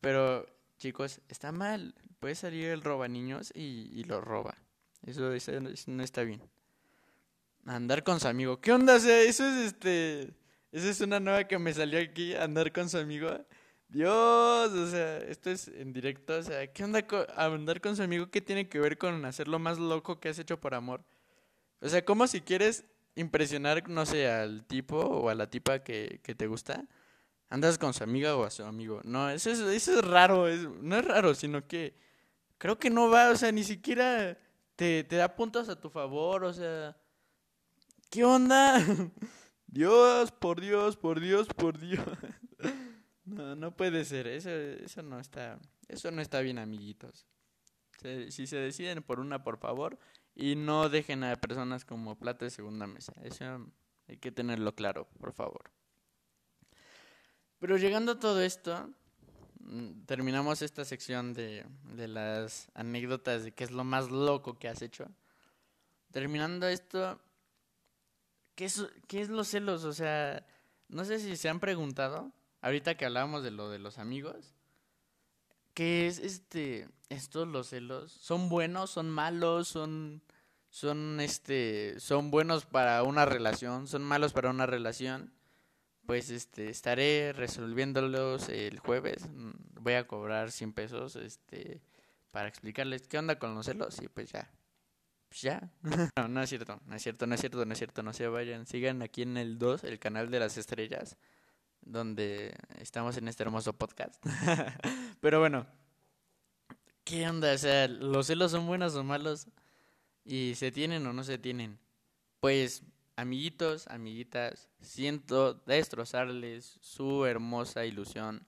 [0.00, 0.46] pero
[0.78, 4.56] chicos, está mal, puede salir el roba niños y, y lo roba,
[5.04, 5.52] eso, eso,
[5.86, 6.42] no está bien.
[7.66, 8.96] Andar con su amigo, ¿qué onda?
[8.96, 10.34] O sea, eso es este,
[10.72, 13.28] esa es una nueva que me salió aquí, andar con su amigo.
[13.88, 18.02] Dios, o sea, esto es en directo, o sea, ¿qué onda con, andar con su
[18.02, 18.30] amigo?
[18.30, 21.04] ¿Qué tiene que ver con hacer lo más loco que has hecho por amor?
[21.80, 22.84] O sea, como si quieres
[23.16, 26.84] impresionar, no sé, al tipo o a la tipa que, que te gusta,
[27.50, 29.02] andas con su amiga o a su amigo.
[29.04, 30.46] No, eso es, eso es raro,
[30.80, 31.94] no es raro, sino que
[32.56, 34.38] creo que no va, o sea, ni siquiera
[34.74, 36.96] te, te da puntos a tu favor, o sea,
[38.12, 38.78] ¿qué onda?
[39.66, 42.06] Dios, por Dios, por Dios, por Dios.
[43.24, 47.24] No, no puede ser, eso, eso no está, eso no está bien, amiguitos.
[48.30, 49.96] Si se deciden por una, por favor,
[50.34, 53.12] y no dejen a personas como plata de segunda mesa.
[53.22, 53.64] Eso
[54.08, 55.70] hay que tenerlo claro, por favor.
[57.60, 58.90] Pero llegando a todo esto,
[59.60, 64.66] mm, terminamos esta sección de, de las anécdotas de qué es lo más loco que
[64.66, 65.06] has hecho.
[66.10, 67.20] Terminando esto,
[68.54, 69.84] ¿qué es, qué es los celos?
[69.84, 70.46] O sea,
[70.88, 74.54] no sé si se han preguntado, ahorita que hablábamos de lo de los amigos,
[75.74, 80.22] ¿qué es este estos los celos son buenos, son malos, son
[80.70, 85.32] son este son buenos para una relación, son malos para una relación.
[86.06, 89.28] Pues este estaré resolviéndolos el jueves.
[89.80, 91.80] Voy a cobrar 100 pesos este
[92.32, 94.50] para explicarles qué onda con los celos y pues ya.
[95.32, 95.72] Pues ya.
[96.28, 98.66] no, es cierto, no es cierto, no es cierto, no es cierto, no se vayan.
[98.66, 101.16] Sigan aquí en el 2, el canal de las estrellas,
[101.80, 104.22] donde estamos en este hermoso podcast.
[105.20, 105.66] Pero bueno,
[107.04, 107.54] ¿Qué onda?
[107.54, 109.48] O sea, ¿los celos son buenos o malos?
[110.24, 111.78] ¿Y se tienen o no se tienen?
[112.40, 112.82] Pues,
[113.16, 118.46] amiguitos, amiguitas, siento destrozarles su hermosa ilusión,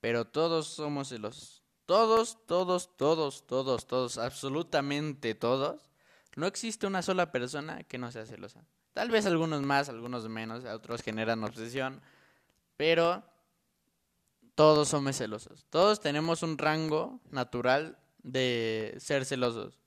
[0.00, 1.62] pero todos somos celosos.
[1.86, 5.91] Todos, todos, todos, todos, todos, absolutamente todos.
[6.36, 8.64] No existe una sola persona que no sea celosa.
[8.92, 12.00] Tal vez algunos más, algunos menos, otros generan obsesión,
[12.76, 13.24] pero
[14.54, 15.66] todos somos celosos.
[15.70, 19.78] Todos tenemos un rango natural de ser celosos.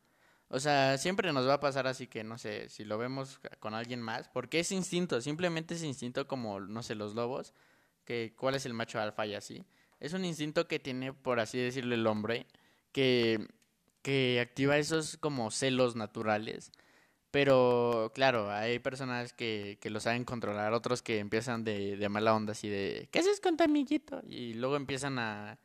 [0.47, 3.73] O sea, siempre nos va a pasar así que, no sé, si lo vemos con
[3.73, 7.53] alguien más, porque es instinto, simplemente es instinto como, no sé, los lobos,
[8.05, 9.65] que cuál es el macho alfa y así.
[9.99, 12.45] Es un instinto que tiene, por así decirlo, el hombre,
[12.91, 13.47] que,
[14.05, 16.71] que activa esos como celos naturales
[17.35, 22.33] pero claro, hay personas que, que lo saben controlar, otros que empiezan de, de mala
[22.33, 24.21] onda, así de, ¿qué haces con tu amiguito?
[24.25, 25.59] Y luego empiezan a,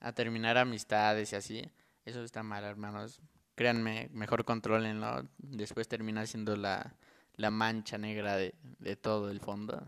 [0.00, 1.72] a terminar amistades y así.
[2.04, 3.22] Eso está mal, hermanos.
[3.54, 5.26] Créanme, mejor controlenlo.
[5.38, 6.94] Después termina siendo la,
[7.36, 9.82] la mancha negra de, de todo el fondo.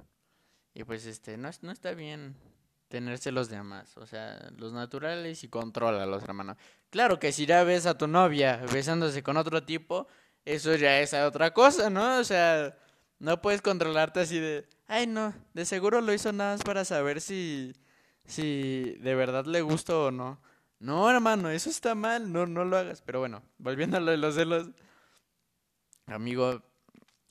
[0.73, 2.35] Y pues este, no, no está bien
[2.97, 3.97] tenerse los demás.
[3.99, 6.57] O sea, los naturales y los hermanos.
[6.91, 10.07] Claro que si ya ves a tu novia besándose con otro tipo
[10.47, 12.19] eso ya es otra cosa, ¿no?
[12.19, 12.79] O sea,
[13.19, 17.21] no puedes controlarte así de, ay, no, de seguro lo hizo nada más para saber
[17.21, 17.75] si,
[18.25, 20.41] si de verdad le gustó o no.
[20.79, 23.03] No, hermano, eso está mal, no, no lo hagas.
[23.03, 24.71] Pero bueno, volviendo a lo de los celos,
[26.07, 26.63] amigo,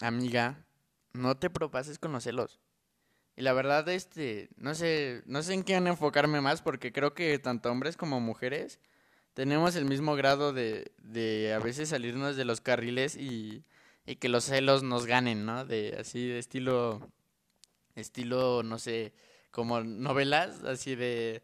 [0.02, 0.66] amiga,
[1.14, 2.60] no te propases con los celos.
[3.38, 7.38] Y la verdad, este, no sé, no sé en quién enfocarme más porque creo que
[7.40, 8.80] tanto hombres como mujeres
[9.36, 13.66] tenemos el mismo grado de, de a veces salirnos de los carriles y,
[14.06, 15.66] y que los celos nos ganen, ¿no?
[15.66, 17.12] De así, de estilo,
[17.96, 19.14] estilo, no sé,
[19.52, 21.44] como novelas, así de,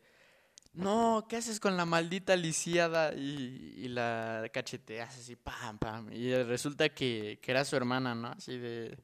[0.73, 3.13] no, ¿qué haces con la maldita lisiada?
[3.13, 6.13] Y, y la cacheteas así, pam, pam.
[6.13, 8.29] Y resulta que, que era su hermana, ¿no?
[8.29, 8.97] Así de,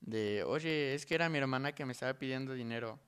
[0.00, 2.98] de, oye, es que era mi hermana que me estaba pidiendo dinero.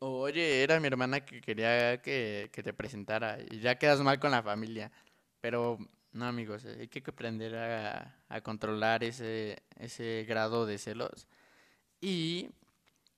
[0.00, 3.38] O, oye, era mi hermana que quería que, que te presentara.
[3.50, 4.92] Y ya quedas mal con la familia.
[5.40, 5.78] Pero,
[6.12, 11.26] no, amigos, hay que aprender a, a controlar ese, ese grado de celos.
[12.00, 12.50] Y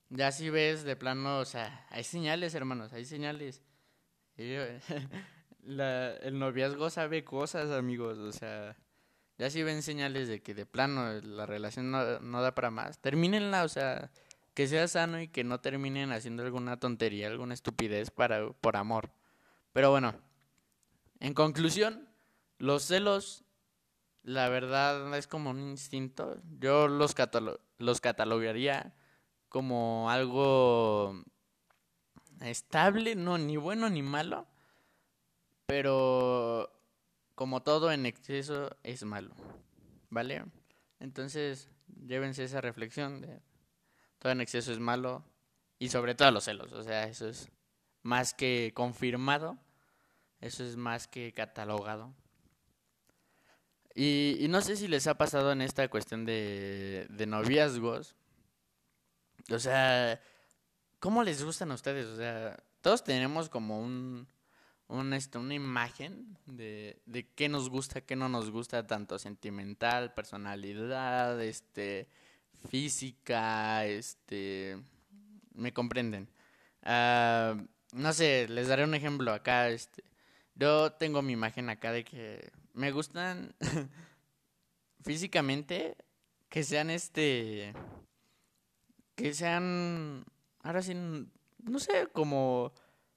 [0.09, 3.61] ya si ves de plano, o sea, hay señales, hermanos, hay señales.
[5.63, 8.75] la, el noviazgo sabe cosas, amigos, o sea,
[9.41, 13.63] ya si ven señales de que de plano la relación no, da para más, termínenla,
[13.63, 14.11] o sea,
[14.53, 19.09] que sea sano y que no terminen haciendo alguna tontería, alguna estupidez para, por amor.
[19.73, 20.13] Pero bueno,
[21.19, 22.07] en conclusión,
[22.59, 23.43] los celos,
[24.21, 26.39] la verdad es como un instinto.
[26.59, 27.15] Yo los,
[27.79, 28.93] los catalogaría
[29.49, 31.19] como algo
[32.41, 34.45] estable, no, ni bueno ni malo,
[35.65, 36.71] pero
[37.41, 39.33] como todo en exceso es malo,
[40.11, 40.45] ¿vale?
[40.99, 41.71] Entonces,
[42.05, 43.41] llévense esa reflexión de
[44.19, 45.25] todo en exceso es malo
[45.79, 47.49] y sobre todo los celos, o sea, eso es
[48.03, 49.57] más que confirmado,
[50.39, 52.13] eso es más que catalogado.
[53.95, 58.15] Y, y no sé si les ha pasado en esta cuestión de, de noviazgos,
[59.49, 60.21] o sea,
[60.99, 62.05] ¿cómo les gustan a ustedes?
[62.05, 64.27] O sea, todos tenemos como un,
[64.91, 70.13] un este, una imagen de, de qué nos gusta, qué no nos gusta, tanto sentimental,
[70.13, 72.09] personalidad, este,
[72.69, 74.77] física, este,
[75.53, 76.29] me comprenden.
[76.83, 80.03] Uh, no sé, les daré un ejemplo acá, este,
[80.55, 83.55] yo tengo mi imagen acá de que me gustan
[85.03, 85.95] físicamente
[86.49, 87.73] que sean este
[89.15, 90.25] que sean,
[90.63, 92.73] ahora sí, no sé, como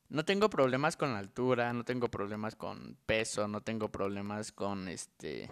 [0.08, 4.88] no tengo problemas con la altura, no tengo problemas con peso, no tengo problemas con
[4.88, 5.50] este,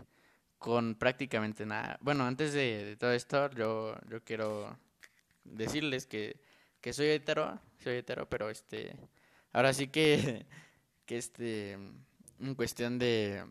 [0.59, 1.98] con prácticamente nada.
[2.00, 4.78] Bueno, antes de, todo esto, yo, yo quiero
[5.44, 6.40] decirles que,
[6.80, 8.96] que soy hetero, soy hetero, pero este,
[9.53, 10.46] ahora sí que,
[11.07, 13.44] que este, en cuestión de,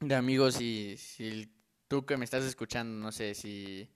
[0.00, 1.52] de amigos y si
[1.88, 3.88] tú que me estás escuchando, no sé si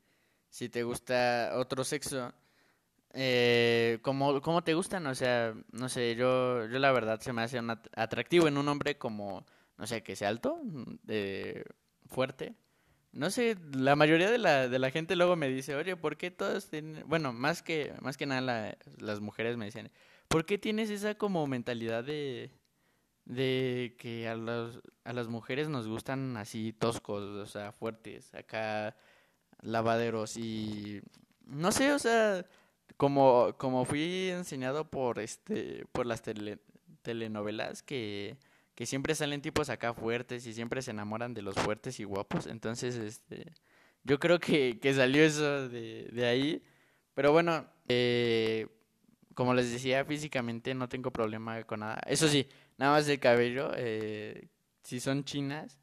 [0.50, 2.32] si te gusta otro sexo,
[3.20, 5.04] eh, ¿cómo, ¿cómo, te gustan?
[5.08, 7.60] O sea, no sé, yo, yo la verdad se me hace
[7.96, 9.44] atractivo en un hombre como,
[9.76, 10.60] no sé, que sea alto,
[11.02, 11.64] de
[12.06, 12.54] fuerte.
[13.10, 16.30] No sé, la mayoría de la, de la gente luego me dice, oye, ¿por qué
[16.30, 17.02] todos tienen...
[17.08, 19.90] Bueno, más que, más que nada las mujeres me dicen,
[20.28, 22.52] ¿por qué tienes esa como mentalidad de,
[23.24, 28.94] de que a, los, a las mujeres nos gustan así toscos, o sea, fuertes, acá
[29.60, 31.02] lavaderos y
[31.46, 32.46] no sé, o sea,
[32.98, 36.22] como como fui enseñado por este por las
[37.02, 38.36] telenovelas que
[38.74, 42.46] que siempre salen tipos acá fuertes y siempre se enamoran de los fuertes y guapos,
[42.46, 43.54] entonces este
[44.04, 46.62] yo creo que, que salió eso de, ahí,
[47.14, 48.66] pero bueno, eh,
[49.34, 52.00] como les decía, físicamente no tengo problema con nada.
[52.06, 54.48] Eso sí, nada más el cabello, eh,
[54.82, 55.78] si son chinas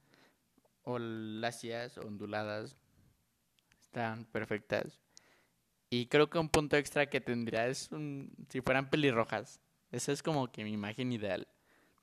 [0.84, 2.76] o lacias, onduladas,
[3.80, 5.05] están perfectas.
[5.90, 9.60] Y creo que un punto extra que tendría es un, si fueran pelirrojas.
[9.92, 11.48] Esa es como que mi imagen ideal.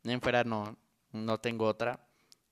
[0.05, 0.78] En fuera no,
[1.12, 2.01] no tengo otra.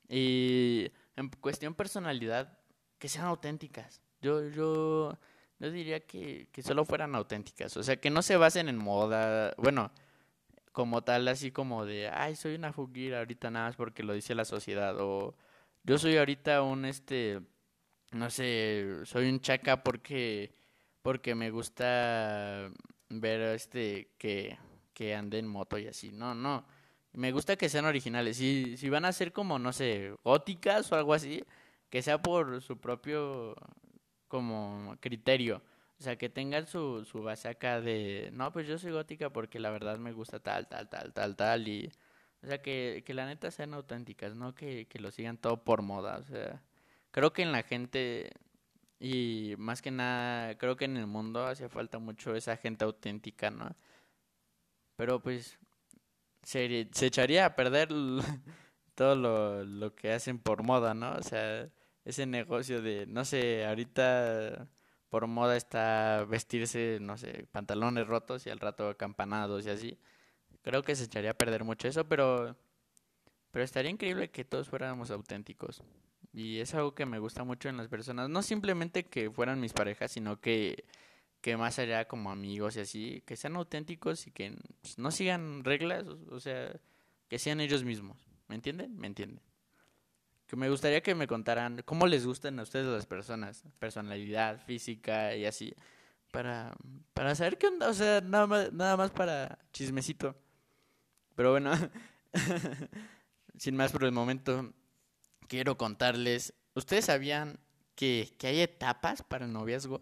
[0.08, 2.58] Y en cuestión personalidad,
[2.98, 4.00] que sean auténticas.
[4.20, 5.18] Yo, yo,
[5.58, 7.76] yo diría que, que solo fueran auténticas.
[7.76, 9.54] O sea, que no se basen en moda.
[9.56, 9.90] Bueno,
[10.72, 14.34] como tal, así como de, ay, soy una fugira ahorita nada más porque lo dice
[14.34, 14.96] la sociedad.
[15.00, 15.34] O
[15.84, 17.40] yo soy ahorita un, este,
[18.12, 20.54] no sé, soy un chaca porque
[21.02, 22.70] porque me gusta
[23.08, 24.58] ver este que
[24.94, 26.12] que ande en moto y así.
[26.12, 26.66] No, no.
[27.12, 28.36] Me gusta que sean originales.
[28.36, 31.44] Si si van a ser como no sé, góticas o algo así,
[31.90, 33.56] que sea por su propio
[34.28, 35.62] como criterio.
[36.00, 39.60] O sea, que tengan su, su base acá de, no, pues yo soy gótica porque
[39.60, 41.68] la verdad me gusta tal, tal, tal, tal, tal.
[41.68, 41.92] Y,
[42.42, 45.82] o sea, que, que la neta sean auténticas, no que, que lo sigan todo por
[45.82, 46.18] moda.
[46.18, 46.62] O sea,
[47.10, 48.32] creo que en la gente
[49.00, 53.50] y más que nada creo que en el mundo hace falta mucho esa gente auténtica,
[53.50, 53.74] ¿no?
[54.96, 55.58] Pero pues
[56.42, 57.88] se, se echaría a perder
[58.94, 61.12] todo lo, lo que hacen por moda, ¿no?
[61.16, 61.68] O sea,
[62.04, 64.68] ese negocio de, no sé, ahorita
[65.08, 69.98] por moda está vestirse, no sé, pantalones rotos y al rato acampanados y así.
[70.62, 72.56] Creo que se echaría a perder mucho eso, pero
[73.50, 75.82] pero estaría increíble que todos fuéramos auténticos.
[76.32, 78.28] Y es algo que me gusta mucho en las personas.
[78.28, 80.84] No simplemente que fueran mis parejas, sino que,
[81.40, 85.64] que más allá como amigos y así, que sean auténticos y que pues, no sigan
[85.64, 86.72] reglas, o, sea,
[87.28, 88.16] que sean ellos mismos.
[88.48, 88.96] ¿Me entienden?
[88.96, 89.40] ¿Me entienden?
[90.46, 95.36] Que me gustaría que me contaran cómo les gustan a ustedes las personas, personalidad, física
[95.36, 95.74] y así,
[96.30, 96.74] para,
[97.14, 100.36] para saber qué onda, o sea, nada más, nada más para chismecito.
[101.34, 101.72] Pero bueno,
[103.56, 104.72] sin más por el momento,
[105.50, 107.58] quiero contarles, ¿ustedes sabían
[107.96, 110.00] que, que hay etapas para el noviazgo?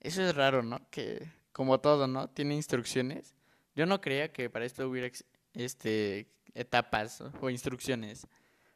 [0.00, 0.80] Eso es raro, ¿no?
[0.90, 2.28] Que como todo, ¿no?
[2.28, 3.36] Tiene instrucciones.
[3.76, 5.08] Yo no creía que para esto hubiera
[5.54, 8.26] este etapas o instrucciones.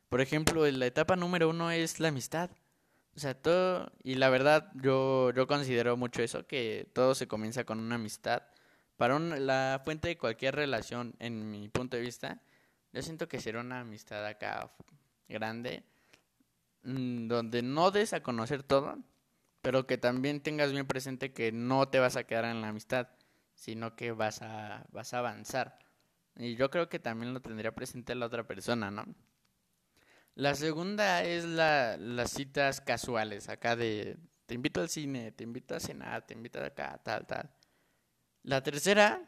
[0.08, 2.48] Por ejemplo, la etapa número uno es la amistad.
[3.16, 7.64] O sea, todo, y la verdad, yo, yo considero mucho eso, que todo se comienza
[7.64, 8.44] con una amistad.
[8.96, 12.40] Para la fuente de cualquier relación, en mi punto de vista,
[12.92, 14.70] yo siento que será una amistad acá
[15.28, 15.84] grande,
[16.82, 18.98] mm, donde no des a conocer todo,
[19.62, 23.08] pero que también tengas bien presente que no te vas a quedar en la amistad,
[23.54, 25.78] sino que vas a, vas a avanzar.
[26.36, 29.06] Y yo creo que también lo tendría presente la otra persona, ¿no?
[30.34, 35.74] La segunda es la, las citas casuales, acá de te invito al cine, te invito
[35.74, 37.50] a cenar, te invito acá, tal, tal.
[38.42, 39.22] La tercera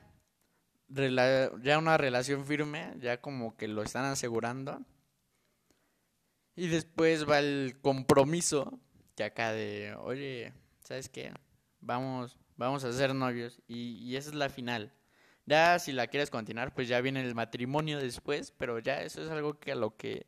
[0.88, 4.80] ya una relación firme, ya como que lo están asegurando.
[6.59, 8.80] Y después va el compromiso,
[9.14, 10.52] que acá de, oye,
[10.82, 11.32] ¿sabes qué?
[11.80, 13.61] Vamos, vamos a ser novios.
[13.68, 14.92] Y, y esa es la final.
[15.46, 19.30] Ya si la quieres continuar, pues ya viene el matrimonio después, pero ya eso es
[19.30, 20.26] algo que a lo que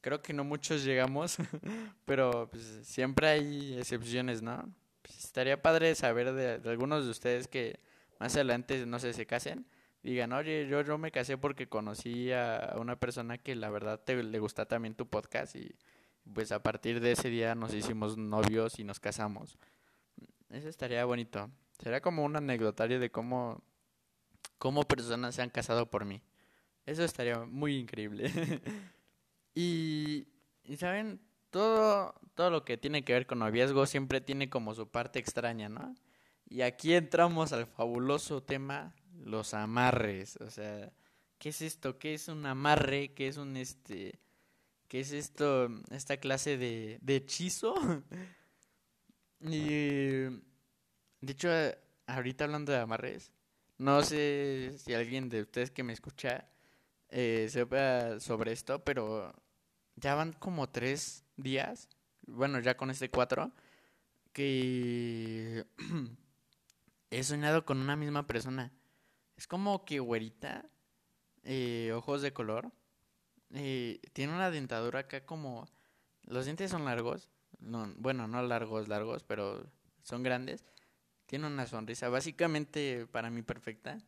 [0.00, 1.36] creo que no muchos llegamos,
[2.04, 4.74] pero pues siempre hay excepciones, ¿no?
[5.02, 7.78] Pues estaría padre saber de, de algunos de ustedes que
[8.18, 9.64] más adelante, no sé, se casen
[10.02, 14.22] digan, oye, yo, yo me casé porque conocí a una persona que la verdad te,
[14.22, 15.74] le gusta también tu podcast y
[16.32, 19.58] pues a partir de ese día nos hicimos novios y nos casamos.
[20.50, 21.50] Eso estaría bonito.
[21.82, 23.62] Sería como un anecdotario de cómo,
[24.58, 26.22] cómo personas se han casado por mí.
[26.86, 28.30] Eso estaría muy increíble.
[29.54, 30.28] y,
[30.64, 31.20] y, saben,
[31.50, 35.68] todo, todo lo que tiene que ver con noviazgo siempre tiene como su parte extraña,
[35.68, 35.94] ¿no?
[36.48, 38.94] Y aquí entramos al fabuloso tema
[39.28, 40.92] los amarres, o sea,
[41.38, 41.98] ¿qué es esto?
[41.98, 43.14] ¿Qué es un amarre?
[43.14, 44.18] ¿Qué es un este
[44.88, 47.74] qué es esto esta clase de de hechizo?
[49.40, 49.60] y
[51.20, 51.50] de hecho
[52.06, 53.32] ahorita hablando de amarres,
[53.78, 56.48] no sé si alguien de ustedes que me escucha
[57.10, 59.32] eh, sepa sobre esto, pero
[59.96, 61.88] ya van como tres días,
[62.26, 63.52] bueno, ya con este cuatro,
[64.32, 65.66] que
[67.10, 68.72] he soñado con una misma persona.
[69.38, 70.68] Es como que güerita,
[71.44, 72.72] eh, ojos de color.
[73.54, 75.68] Eh, tiene una dentadura acá como...
[76.24, 77.30] Los dientes son largos.
[77.60, 79.64] No, bueno, no largos, largos, pero
[80.02, 80.64] son grandes.
[81.26, 83.98] Tiene una sonrisa básicamente para mí perfecta.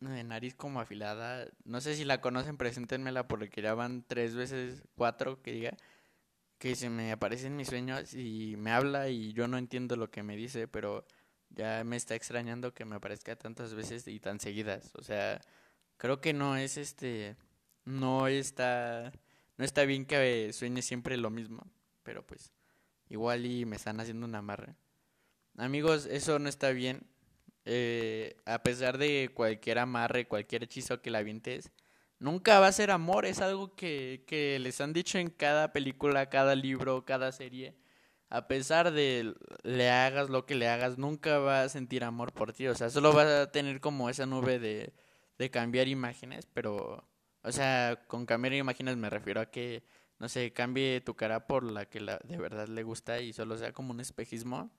[0.00, 1.46] De nariz como afilada.
[1.64, 5.76] No sé si la conocen, preséntenmela porque ya van tres veces, cuatro que diga.
[6.56, 10.10] Que se me aparece en mis sueños y me habla y yo no entiendo lo
[10.10, 11.06] que me dice, pero
[11.54, 14.92] ya me está extrañando que me aparezca tantas veces y tan seguidas.
[14.94, 15.40] O sea,
[15.96, 17.36] creo que no es este,
[17.84, 19.12] no está,
[19.56, 21.70] no está bien que sueñe siempre lo mismo,
[22.02, 22.52] pero pues
[23.08, 24.76] igual y me están haciendo una amarre.
[25.58, 27.06] Amigos, eso no está bien.
[27.64, 31.70] Eh, a pesar de cualquier amarre, cualquier hechizo que la avientes,
[32.18, 33.26] nunca va a ser amor.
[33.26, 37.76] Es algo que, que les han dicho en cada película, cada libro, cada serie
[38.32, 42.54] a pesar de le hagas lo que le hagas, nunca va a sentir amor por
[42.54, 42.66] ti.
[42.66, 44.94] O sea, solo va a tener como esa nube de,
[45.36, 47.06] de cambiar imágenes, pero,
[47.42, 49.84] o sea, con cambiar imágenes me refiero a que,
[50.18, 53.58] no sé, cambie tu cara por la que la, de verdad le gusta y solo
[53.58, 54.70] sea como un espejismo.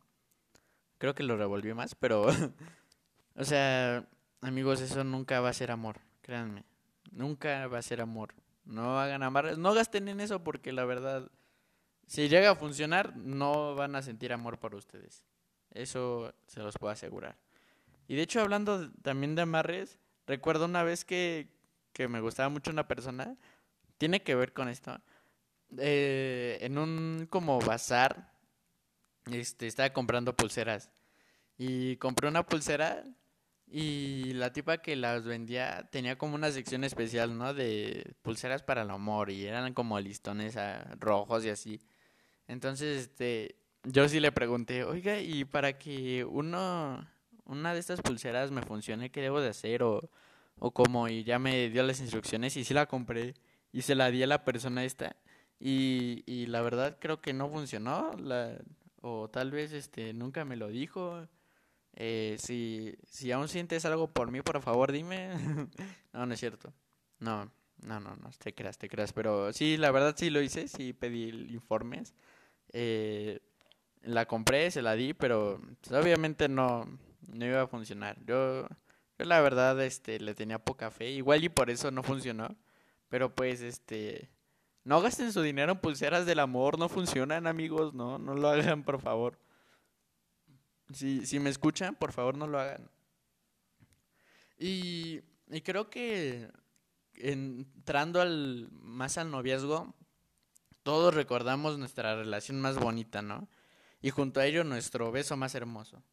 [0.97, 2.25] Creo que lo revolví más, pero,
[3.35, 4.07] o sea,
[4.41, 6.65] amigos, eso nunca va a ser amor, créanme.
[7.11, 8.33] Nunca va a ser amor.
[8.65, 11.29] No hagan amar, no gasten en eso porque la verdad
[12.07, 15.23] si llega a funcionar, no van a sentir amor por ustedes.
[15.71, 17.37] Eso se los puedo asegurar.
[18.07, 19.97] Y de hecho, hablando también de amarres,
[20.27, 21.49] recuerdo una vez que,
[21.93, 23.37] que me gustaba mucho una persona,
[23.97, 24.99] tiene que ver con esto.
[25.77, 28.31] Eh, en un como bazar,
[29.31, 30.91] este, estaba comprando pulseras.
[31.57, 33.03] Y compré una pulsera
[33.67, 37.53] y la tipa que las vendía tenía como una sección especial, ¿no?
[37.53, 41.81] De pulseras para el amor y eran como listones ah, rojos y así.
[42.47, 47.07] Entonces, este, yo sí le pregunté, oiga, y para que uno,
[47.45, 49.83] una de estas pulseras me funcione, ¿qué debo de hacer?
[49.83, 50.09] O,
[50.59, 53.33] o como, y ya me dio las instrucciones y sí la compré
[53.71, 55.15] y se la di a la persona esta.
[55.59, 58.57] Y, y la verdad creo que no funcionó, la,
[59.01, 61.27] o tal vez este nunca me lo dijo.
[61.95, 65.29] Eh, si, si aún sientes algo por mí, por favor dime.
[66.13, 66.73] no, no es cierto.
[67.19, 69.13] No, no, no, no, te creas, te creas.
[69.13, 72.13] Pero sí, la verdad sí lo hice, sí pedí informes.
[72.73, 73.39] Eh,
[74.01, 76.85] la compré, se la di, pero pues, obviamente no,
[77.27, 78.17] no iba a funcionar.
[78.25, 78.67] Yo,
[79.17, 81.11] yo la verdad este, le tenía poca fe.
[81.11, 82.55] Igual y por eso no funcionó.
[83.09, 84.29] Pero pues este...
[84.85, 88.83] No gasten su dinero en pulseras del amor, no funcionan amigos, no, no lo hagan
[88.83, 89.39] por favor.
[90.91, 92.89] Si, si me escuchan, por favor no lo hagan.
[94.57, 96.49] Y, y creo que
[97.15, 99.95] entrando al, más al noviazgo,
[100.83, 103.47] todos recordamos nuestra relación más bonita, ¿no?
[104.01, 106.03] Y junto a ello nuestro beso más hermoso.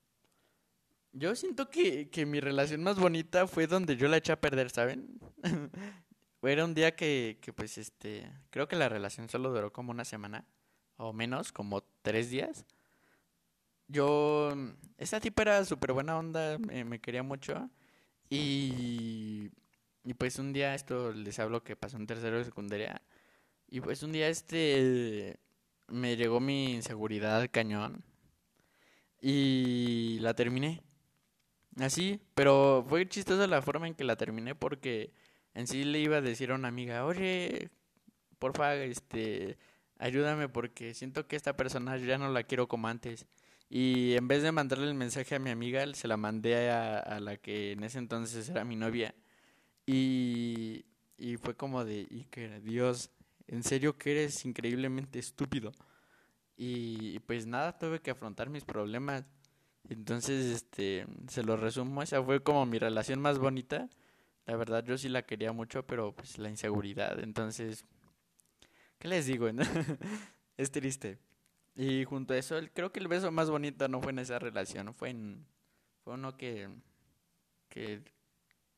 [1.12, 4.70] Yo siento que, que mi relación más bonita fue donde yo la eché a perder,
[4.70, 5.18] ¿saben?
[6.42, 10.04] Era un día que, que, pues, este, creo que la relación solo duró como una
[10.04, 10.46] semana,
[10.96, 12.64] o menos, como tres días.
[13.88, 14.54] Yo,
[14.96, 17.68] esta tipa era súper buena onda, me, quería mucho.
[18.30, 19.50] Y,
[20.04, 23.02] y pues un día, esto les hablo que pasó en tercero de secundaria.
[23.70, 25.38] Y pues un día, este,
[25.88, 28.04] me llegó mi inseguridad cañón.
[29.20, 30.82] Y la terminé.
[31.78, 35.12] Así, pero fue chistosa la forma en que la terminé porque
[35.54, 37.70] en sí le iba a decir a una amiga, oye,
[38.38, 39.56] porfa, este,
[39.98, 43.26] ayúdame porque siento que esta persona ya no la quiero como antes.
[43.68, 47.20] Y en vez de mandarle el mensaje a mi amiga, se la mandé a, a
[47.20, 49.14] la que en ese entonces era mi novia.
[49.86, 50.86] Y,
[51.18, 53.10] y fue como de, y que Dios,
[53.50, 55.72] en serio que eres increíblemente estúpido.
[56.56, 59.24] Y, pues nada, tuve que afrontar mis problemas.
[59.88, 63.88] Entonces, este, se lo resumo, esa fue como mi relación más bonita
[64.50, 67.20] la verdad yo sí la quería mucho, pero pues la inseguridad.
[67.20, 67.84] Entonces,
[68.98, 69.48] ¿qué les digo?
[70.56, 71.18] es triste.
[71.76, 74.92] Y junto a eso, creo que el beso más bonito no fue en esa relación,
[74.92, 75.46] fue en
[76.02, 76.68] fue uno que
[77.68, 78.02] que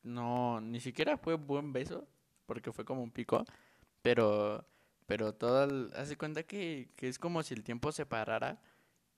[0.03, 2.07] no ni siquiera fue buen beso,
[2.45, 3.43] porque fue como un pico,
[4.03, 4.67] pero
[5.07, 8.63] pero todo hace cuenta que, que es como si el tiempo se parara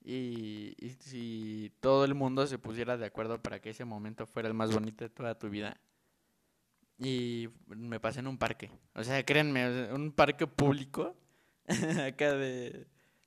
[0.03, 4.49] y, y si todo el mundo se pusiera de acuerdo para que ese momento fuera
[4.49, 5.81] el más bonito de toda tu vida
[6.99, 8.71] y me pasé en un parque.
[8.95, 11.17] O sea, créanme, un parque público.
[12.07, 12.87] acá de,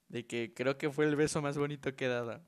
[0.10, 2.41] de que creo que fue el beso más bonito que he dado.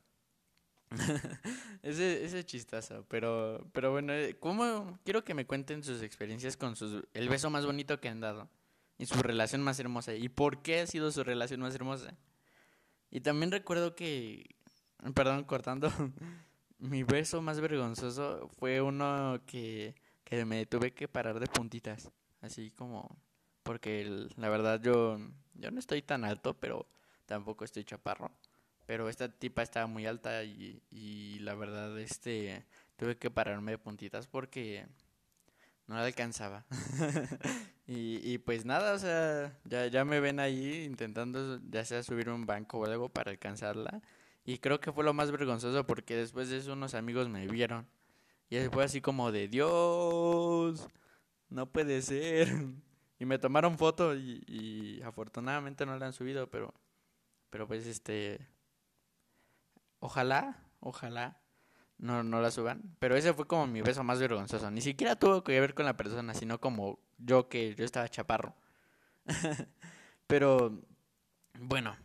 [1.82, 4.98] ese, ese chistazo, pero, pero bueno, eh, ¿cómo?
[5.04, 8.50] Quiero que me cuenten sus experiencias con sus, el beso más bonito que han dado
[9.00, 10.14] y su relación más hermosa.
[10.14, 12.14] Y por qué ha sido su relación más hermosa.
[13.10, 14.54] Y también recuerdo que,
[15.14, 15.90] perdón, cortando,
[16.78, 19.94] mi beso más vergonzoso fue uno que
[20.30, 22.08] que me tuve que parar de puntitas,
[22.40, 23.16] así como
[23.64, 25.18] porque la verdad yo
[25.54, 26.86] yo no estoy tan alto, pero
[27.26, 28.30] tampoco estoy chaparro,
[28.86, 32.64] pero esta tipa estaba muy alta y, y la verdad este
[32.96, 34.86] tuve que pararme de puntitas porque
[35.90, 36.64] no la alcanzaba.
[37.86, 42.46] y, pues nada, o sea, ya, ya me ven ahí intentando ya sea subir un
[42.46, 44.00] banco o algo para alcanzarla.
[44.44, 47.88] Y creo que fue lo más vergonzoso porque después de eso unos amigos me vieron
[48.48, 50.88] y fue así como de Dios,
[51.48, 52.48] no puede ser.
[53.22, 56.72] Y me tomaron foto y, y afortunadamente no la han subido, pero,
[57.50, 58.48] pero pues este,
[59.98, 61.39] ojalá, ojalá
[62.00, 62.82] no, no la suban.
[62.98, 64.70] Pero ese fue como mi beso más vergonzoso.
[64.70, 68.54] Ni siquiera tuvo que ver con la persona, sino como yo que yo estaba chaparro.
[70.26, 70.80] pero,
[71.58, 71.96] bueno,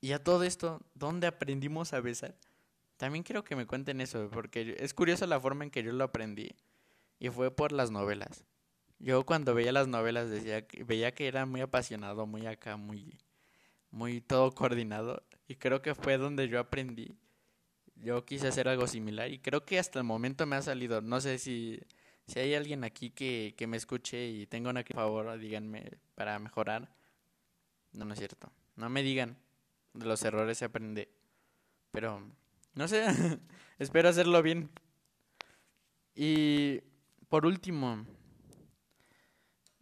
[0.00, 2.36] y a todo esto, ¿dónde aprendimos a besar?
[2.96, 6.04] También quiero que me cuenten eso, porque es curioso la forma en que yo lo
[6.04, 6.54] aprendí.
[7.18, 8.44] Y fue por las novelas.
[8.98, 13.18] Yo cuando veía las novelas decía veía que era muy apasionado, muy acá, muy,
[13.90, 15.22] muy todo coordinado.
[15.48, 17.16] Y creo que fue donde yo aprendí.
[18.02, 21.00] Yo quise hacer algo similar y creo que hasta el momento me ha salido.
[21.02, 21.80] No sé si,
[22.26, 26.38] si hay alguien aquí que, que me escuche y tenga una que favor, díganme para
[26.38, 26.94] mejorar.
[27.92, 28.50] No, no es cierto.
[28.76, 29.36] No me digan.
[29.92, 31.10] De los errores se aprende.
[31.90, 32.22] Pero
[32.74, 33.04] no sé,
[33.78, 34.70] espero hacerlo bien.
[36.14, 36.80] Y
[37.28, 38.04] por último,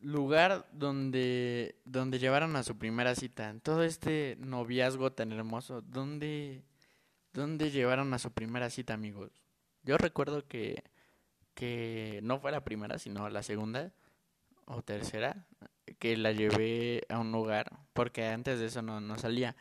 [0.01, 3.55] lugar donde, donde llevaron a su primera cita.
[3.63, 6.63] Todo este noviazgo tan hermoso, ¿dónde,
[7.39, 9.31] ¿dónde llevaron a su primera cita, amigos?
[9.85, 10.83] Yo recuerdo que,
[11.55, 13.93] que no fue la primera, sino la segunda
[14.67, 15.47] o tercera,
[15.99, 19.57] que la llevé a un lugar, porque antes de eso no, no salía.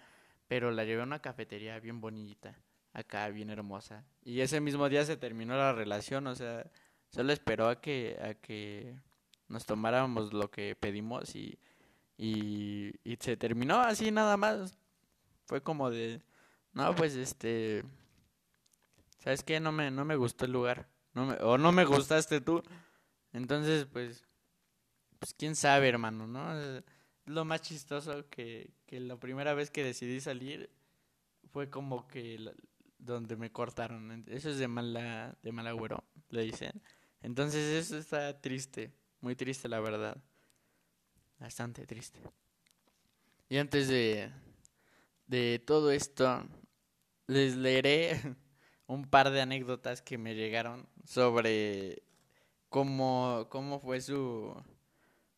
[0.47, 2.57] pero la llevé a una cafetería bien bonita,
[2.93, 4.03] acá bien hermosa.
[4.23, 6.65] Y ese mismo día se terminó la relación, o sea,
[7.09, 8.95] solo esperó a que, a que
[9.49, 11.59] nos tomáramos lo que pedimos y,
[12.17, 14.77] y, y se terminó así nada más.
[15.45, 16.21] Fue como de,
[16.77, 17.83] no, pues este,
[19.17, 19.59] ¿sabes qué?
[19.59, 20.87] No me, no me gustó el lugar,
[21.41, 22.61] o no me gustaste tú.
[23.33, 24.23] Entonces, pues,
[25.17, 26.55] pues quién sabe, hermano, ¿no?
[26.55, 26.83] Es
[27.25, 30.69] lo más chistoso que, que la primera vez que decidí salir
[31.51, 32.53] fue como que
[32.99, 34.23] donde me cortaron.
[34.27, 36.79] Eso es de mala, de mal agüero, le dicen.
[37.21, 40.15] Entonces eso está triste, muy triste la verdad.
[41.39, 42.19] Bastante triste.
[43.49, 44.29] Y antes de,
[45.25, 46.45] de todo esto,
[47.27, 48.19] les leeré
[48.87, 52.03] un par de anécdotas que me llegaron sobre
[52.69, 54.55] cómo, cómo fue su,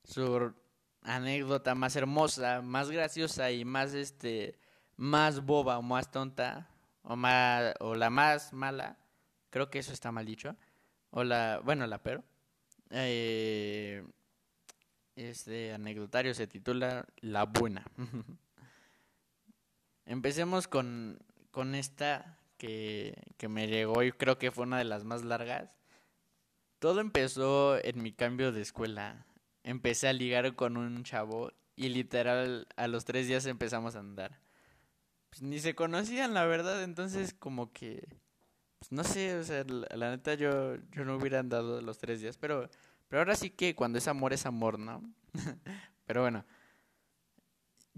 [0.03, 0.53] su
[1.01, 4.57] anécdota más hermosa, más graciosa y más este
[4.97, 6.69] más boba o más tonta
[7.03, 8.97] o más o la más mala,
[9.49, 10.55] creo que eso está mal dicho,
[11.11, 12.23] o la bueno la pero
[12.89, 14.03] eh,
[15.15, 17.85] este anecdotario se titula La buena.
[20.05, 21.19] Empecemos con,
[21.51, 25.79] con esta que, que me llegó y creo que fue una de las más largas.
[26.79, 29.25] Todo empezó en mi cambio de escuela.
[29.63, 34.39] Empecé a ligar con un chavo y literal a los tres días empezamos a andar.
[35.29, 38.05] Pues ni se conocían, la verdad, entonces como que,
[38.79, 42.37] pues no sé, o sea, la, neta yo, yo no hubiera andado los tres días,
[42.37, 42.69] pero,
[43.07, 45.01] pero ahora sí que cuando es amor es amor, ¿no?
[46.05, 46.45] pero bueno,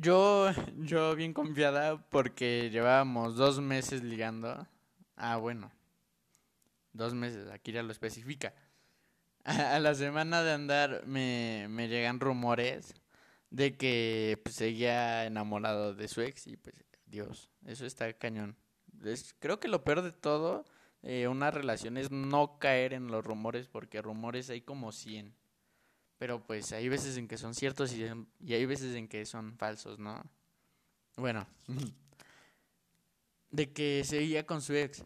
[0.02, 4.68] yo, yo bien confiada porque llevábamos dos meses ligando.
[5.16, 5.72] Ah, bueno.
[6.94, 8.54] Dos meses, aquí ya lo especifica.
[9.44, 12.94] A, la semana de andar me, me llegan rumores
[13.50, 16.76] de que pues, seguía enamorado de su ex y pues
[17.06, 18.56] Dios, eso está cañón.
[19.40, 20.66] creo que lo peor de todo,
[21.04, 25.36] eh, una relación es no caer en los rumores porque rumores hay como 100.
[26.22, 28.06] Pero pues hay veces en que son ciertos y,
[28.46, 30.24] y hay veces en que son falsos, ¿no?
[31.18, 31.48] Bueno,
[33.50, 35.04] de que seguía con su ex.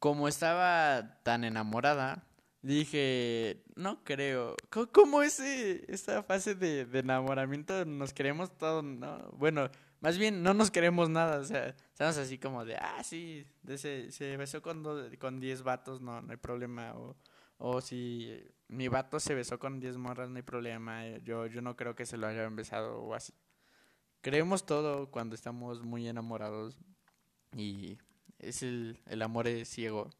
[0.00, 2.26] Como estaba tan enamorada,
[2.62, 4.56] dije, no creo.
[4.90, 9.30] ¿Cómo, ese, esa fase de, de, enamoramiento nos queremos todos, no?
[9.36, 9.70] Bueno,
[10.00, 13.74] más bien no nos queremos nada, o sea, estamos así como de, ah, sí, de
[13.74, 14.82] ese, se besó con,
[15.20, 17.14] con 10 vatos, no, no hay problema, o
[17.66, 18.30] o si
[18.68, 21.06] mi vato se besó con 10 morras, no hay problema.
[21.06, 23.32] Eh, yo, yo no creo que se lo hayan besado o así.
[24.20, 26.78] Creemos todo cuando estamos muy enamorados.
[27.56, 27.96] Y
[28.38, 30.10] es el, el amor es ciego.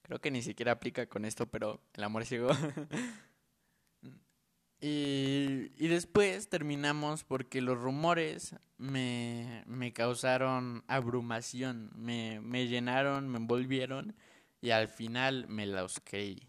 [0.00, 2.48] Creo que ni siquiera aplica con esto, pero el amor es ciego.
[4.80, 11.90] y, y después terminamos porque los rumores me, me causaron abrumación.
[11.94, 14.16] Me, me llenaron, me envolvieron
[14.60, 16.48] y al final me los creí.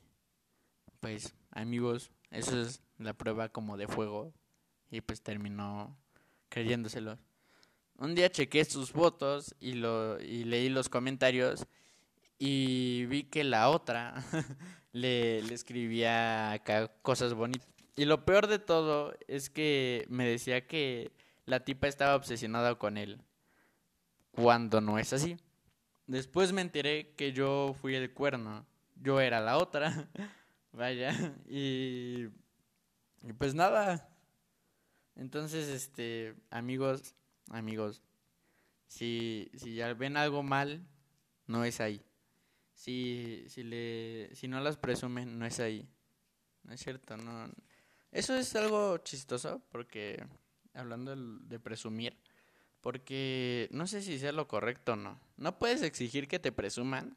[0.99, 4.33] Pues amigos, eso es la prueba como de fuego
[4.89, 5.97] y pues terminó
[6.49, 7.17] creyéndoselo.
[7.97, 11.65] Un día chequé sus fotos y lo y leí los comentarios
[12.37, 14.23] y vi que la otra
[14.91, 17.67] le, le escribía acá cosas bonitas.
[17.95, 21.11] Y lo peor de todo es que me decía que
[21.45, 23.21] la tipa estaba obsesionada con él,
[24.31, 25.37] cuando no es así.
[26.07, 28.65] Después me enteré que yo fui el cuerno.
[28.95, 30.09] Yo era la otra.
[30.71, 31.35] Vaya.
[31.47, 32.27] Y,
[33.37, 34.09] pues nada.
[35.15, 37.15] Entonces, este, amigos,
[37.49, 38.01] amigos,
[38.87, 40.85] si, si ya ven algo mal,
[41.47, 42.03] no es ahí.
[42.73, 45.87] Si, si, le, si no las presumen, no es ahí.
[46.63, 47.51] No es cierto, no.
[48.11, 50.25] Eso es algo chistoso porque,
[50.73, 52.17] hablando de presumir,
[52.81, 55.19] porque no sé si sea lo correcto o no.
[55.37, 57.15] No puedes exigir que te presuman,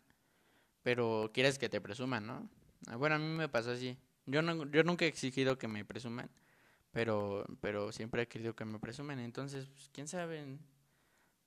[0.83, 2.49] pero quieres que te presuman, ¿no?
[2.87, 3.97] Ah, bueno, a mí me pasa así.
[4.27, 6.31] Yo, no, yo nunca he exigido que me presuman,
[6.93, 9.19] pero, pero siempre he querido que me presumen.
[9.19, 10.59] Entonces, pues, quién sabe,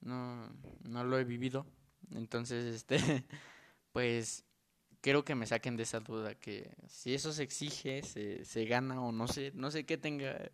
[0.01, 0.49] no,
[0.83, 1.67] no lo he vivido.
[2.11, 2.97] Entonces, este,
[3.91, 4.45] pues
[5.01, 8.99] quiero que me saquen de esa duda, que si eso se exige, se, se gana
[9.01, 10.51] o no sé, no sé qué tenga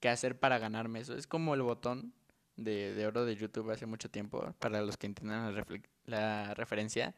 [0.00, 1.16] que hacer para ganarme eso.
[1.16, 2.12] Es como el botón
[2.56, 5.64] de, de oro de YouTube hace mucho tiempo, para los que entiendan la,
[6.06, 7.14] la referencia.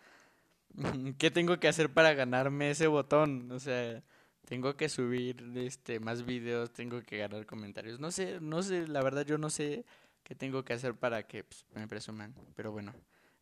[1.19, 3.51] ¿Qué tengo que hacer para ganarme ese botón?
[3.53, 4.03] O sea,
[4.45, 8.01] tengo que subir este más videos, tengo que ganar comentarios.
[8.01, 9.85] No sé, no sé, la verdad yo no sé
[10.23, 12.95] qué tengo que hacer para que pues, me presuman, pero bueno.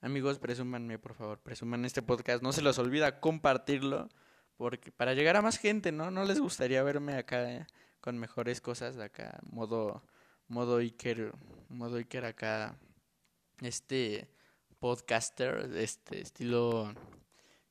[0.02, 2.42] Amigos, presúmanme, por favor, presuman este podcast.
[2.42, 4.08] No se los olvida compartirlo
[4.56, 6.10] porque para llegar a más gente, ¿no?
[6.10, 7.66] No les gustaría verme acá
[8.00, 10.02] con mejores cosas acá, modo
[10.48, 11.32] modo Iker,
[11.68, 12.78] modo Iker acá
[13.60, 14.28] este
[14.78, 16.94] podcaster, este estilo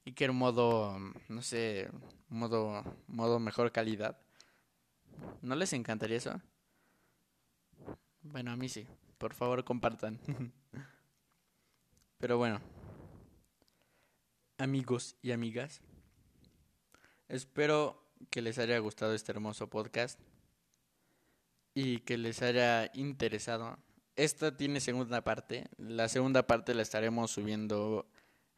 [0.05, 0.97] Iker modo,
[1.30, 1.89] no sé,
[2.30, 4.19] modo, modo mejor calidad.
[5.41, 6.41] ¿No les encantaría eso?
[8.21, 8.88] Bueno, a mí sí.
[9.17, 10.19] Por favor, compartan.
[12.17, 12.61] Pero bueno,
[14.57, 15.82] amigos y amigas,
[17.28, 20.19] espero que les haya gustado este hermoso podcast
[21.76, 23.78] y que les haya interesado.
[24.15, 25.67] Esta tiene segunda parte.
[25.78, 28.09] La segunda parte la estaremos subiendo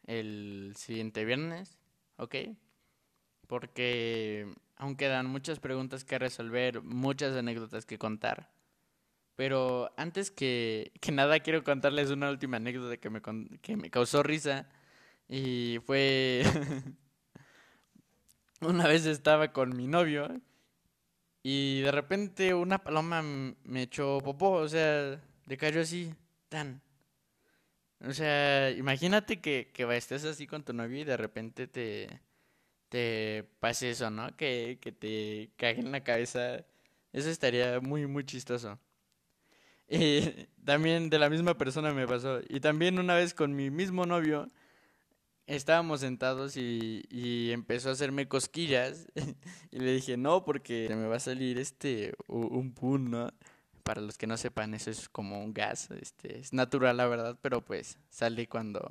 [0.06, 1.78] el siguiente viernes,
[2.16, 2.36] ¿ok?
[3.48, 4.46] Porque
[4.76, 8.50] aún quedan muchas preguntas que resolver, muchas anécdotas que contar.
[9.34, 13.20] Pero antes que, que nada quiero contarles una última anécdota que me,
[13.60, 14.68] que me causó risa.
[15.28, 16.44] Y fue...
[18.60, 20.40] una vez estaba con mi novio
[21.50, 26.14] y de repente una paloma me echó popó, o sea, le cayó así,
[26.50, 26.82] tan.
[28.06, 32.20] O sea, imagínate que, que estés así con tu novio y de repente te,
[32.90, 34.36] te pase eso, ¿no?
[34.36, 36.66] Que, que te cague en la cabeza.
[37.14, 38.78] Eso estaría muy, muy chistoso.
[39.90, 40.20] Y
[40.66, 42.40] también de la misma persona me pasó.
[42.50, 44.50] Y también una vez con mi mismo novio,
[45.56, 49.08] estábamos sentados y, y empezó a hacerme cosquillas.
[49.70, 53.30] y le dije, no, porque me va a salir este, un pun, ¿no?
[53.82, 55.90] Para los que no sepan, eso es como un gas.
[55.90, 58.86] Este, es natural, la verdad, pero pues sale cuando,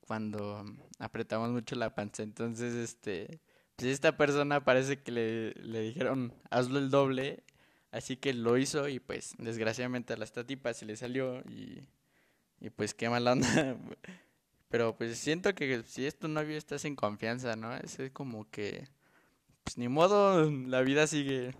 [0.00, 0.64] cuando
[0.98, 2.22] apretamos mucho la panza.
[2.22, 3.40] Entonces, este,
[3.76, 7.44] pues esta persona parece que le, le dijeron, hazlo el doble
[7.96, 11.82] Así que lo hizo y pues desgraciadamente a la esta tipa se le salió y,
[12.60, 13.48] y pues qué mala onda.
[14.76, 17.74] Pero pues siento que si es tu novio estás en confianza, ¿no?
[17.74, 18.86] Es como que
[19.64, 21.54] pues ni modo, la vida sigue.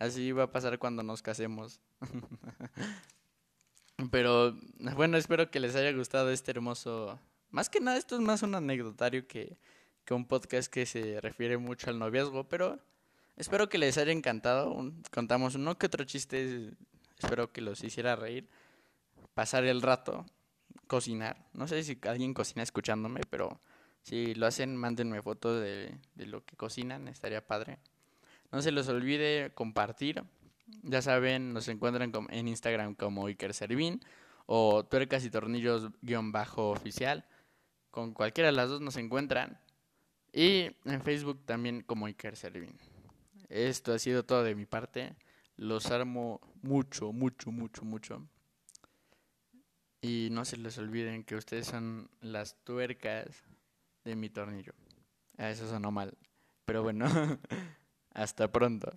[0.00, 1.78] Así va a pasar cuando nos casemos.
[4.10, 4.58] Pero
[4.96, 7.20] bueno, espero que les haya gustado este hermoso...
[7.50, 9.56] Más que nada, esto es más un anecdotario que,
[10.04, 12.80] que un podcast que se refiere mucho al noviazgo, pero
[13.36, 14.76] Espero que les haya encantado.
[15.12, 16.72] contamos uno que otro chiste.
[17.16, 18.48] Espero que los hiciera reír.
[19.34, 20.26] Pasar el rato.
[20.86, 21.46] Cocinar.
[21.52, 23.60] No sé si alguien cocina escuchándome, pero
[24.02, 27.08] si lo hacen, mándenme fotos de, lo que cocinan.
[27.08, 27.78] Estaría padre.
[28.52, 30.22] No se les olvide compartir.
[30.82, 34.00] Ya saben, nos encuentran en Instagram como Iker Servín
[34.46, 37.24] o tuercas y tornillos guion bajo oficial.
[37.90, 39.58] Con cualquiera de las dos nos encuentran.
[40.32, 42.78] Y en Facebook también como Iker Servín.
[43.48, 45.16] Esto ha sido todo de mi parte.
[45.56, 48.28] Los armo mucho, mucho, mucho, mucho.
[50.04, 53.42] Y no se les olviden que ustedes son las tuercas
[54.04, 54.74] de mi tornillo.
[55.38, 56.14] Eso sonó mal.
[56.66, 57.06] Pero bueno,
[58.10, 58.92] hasta pronto.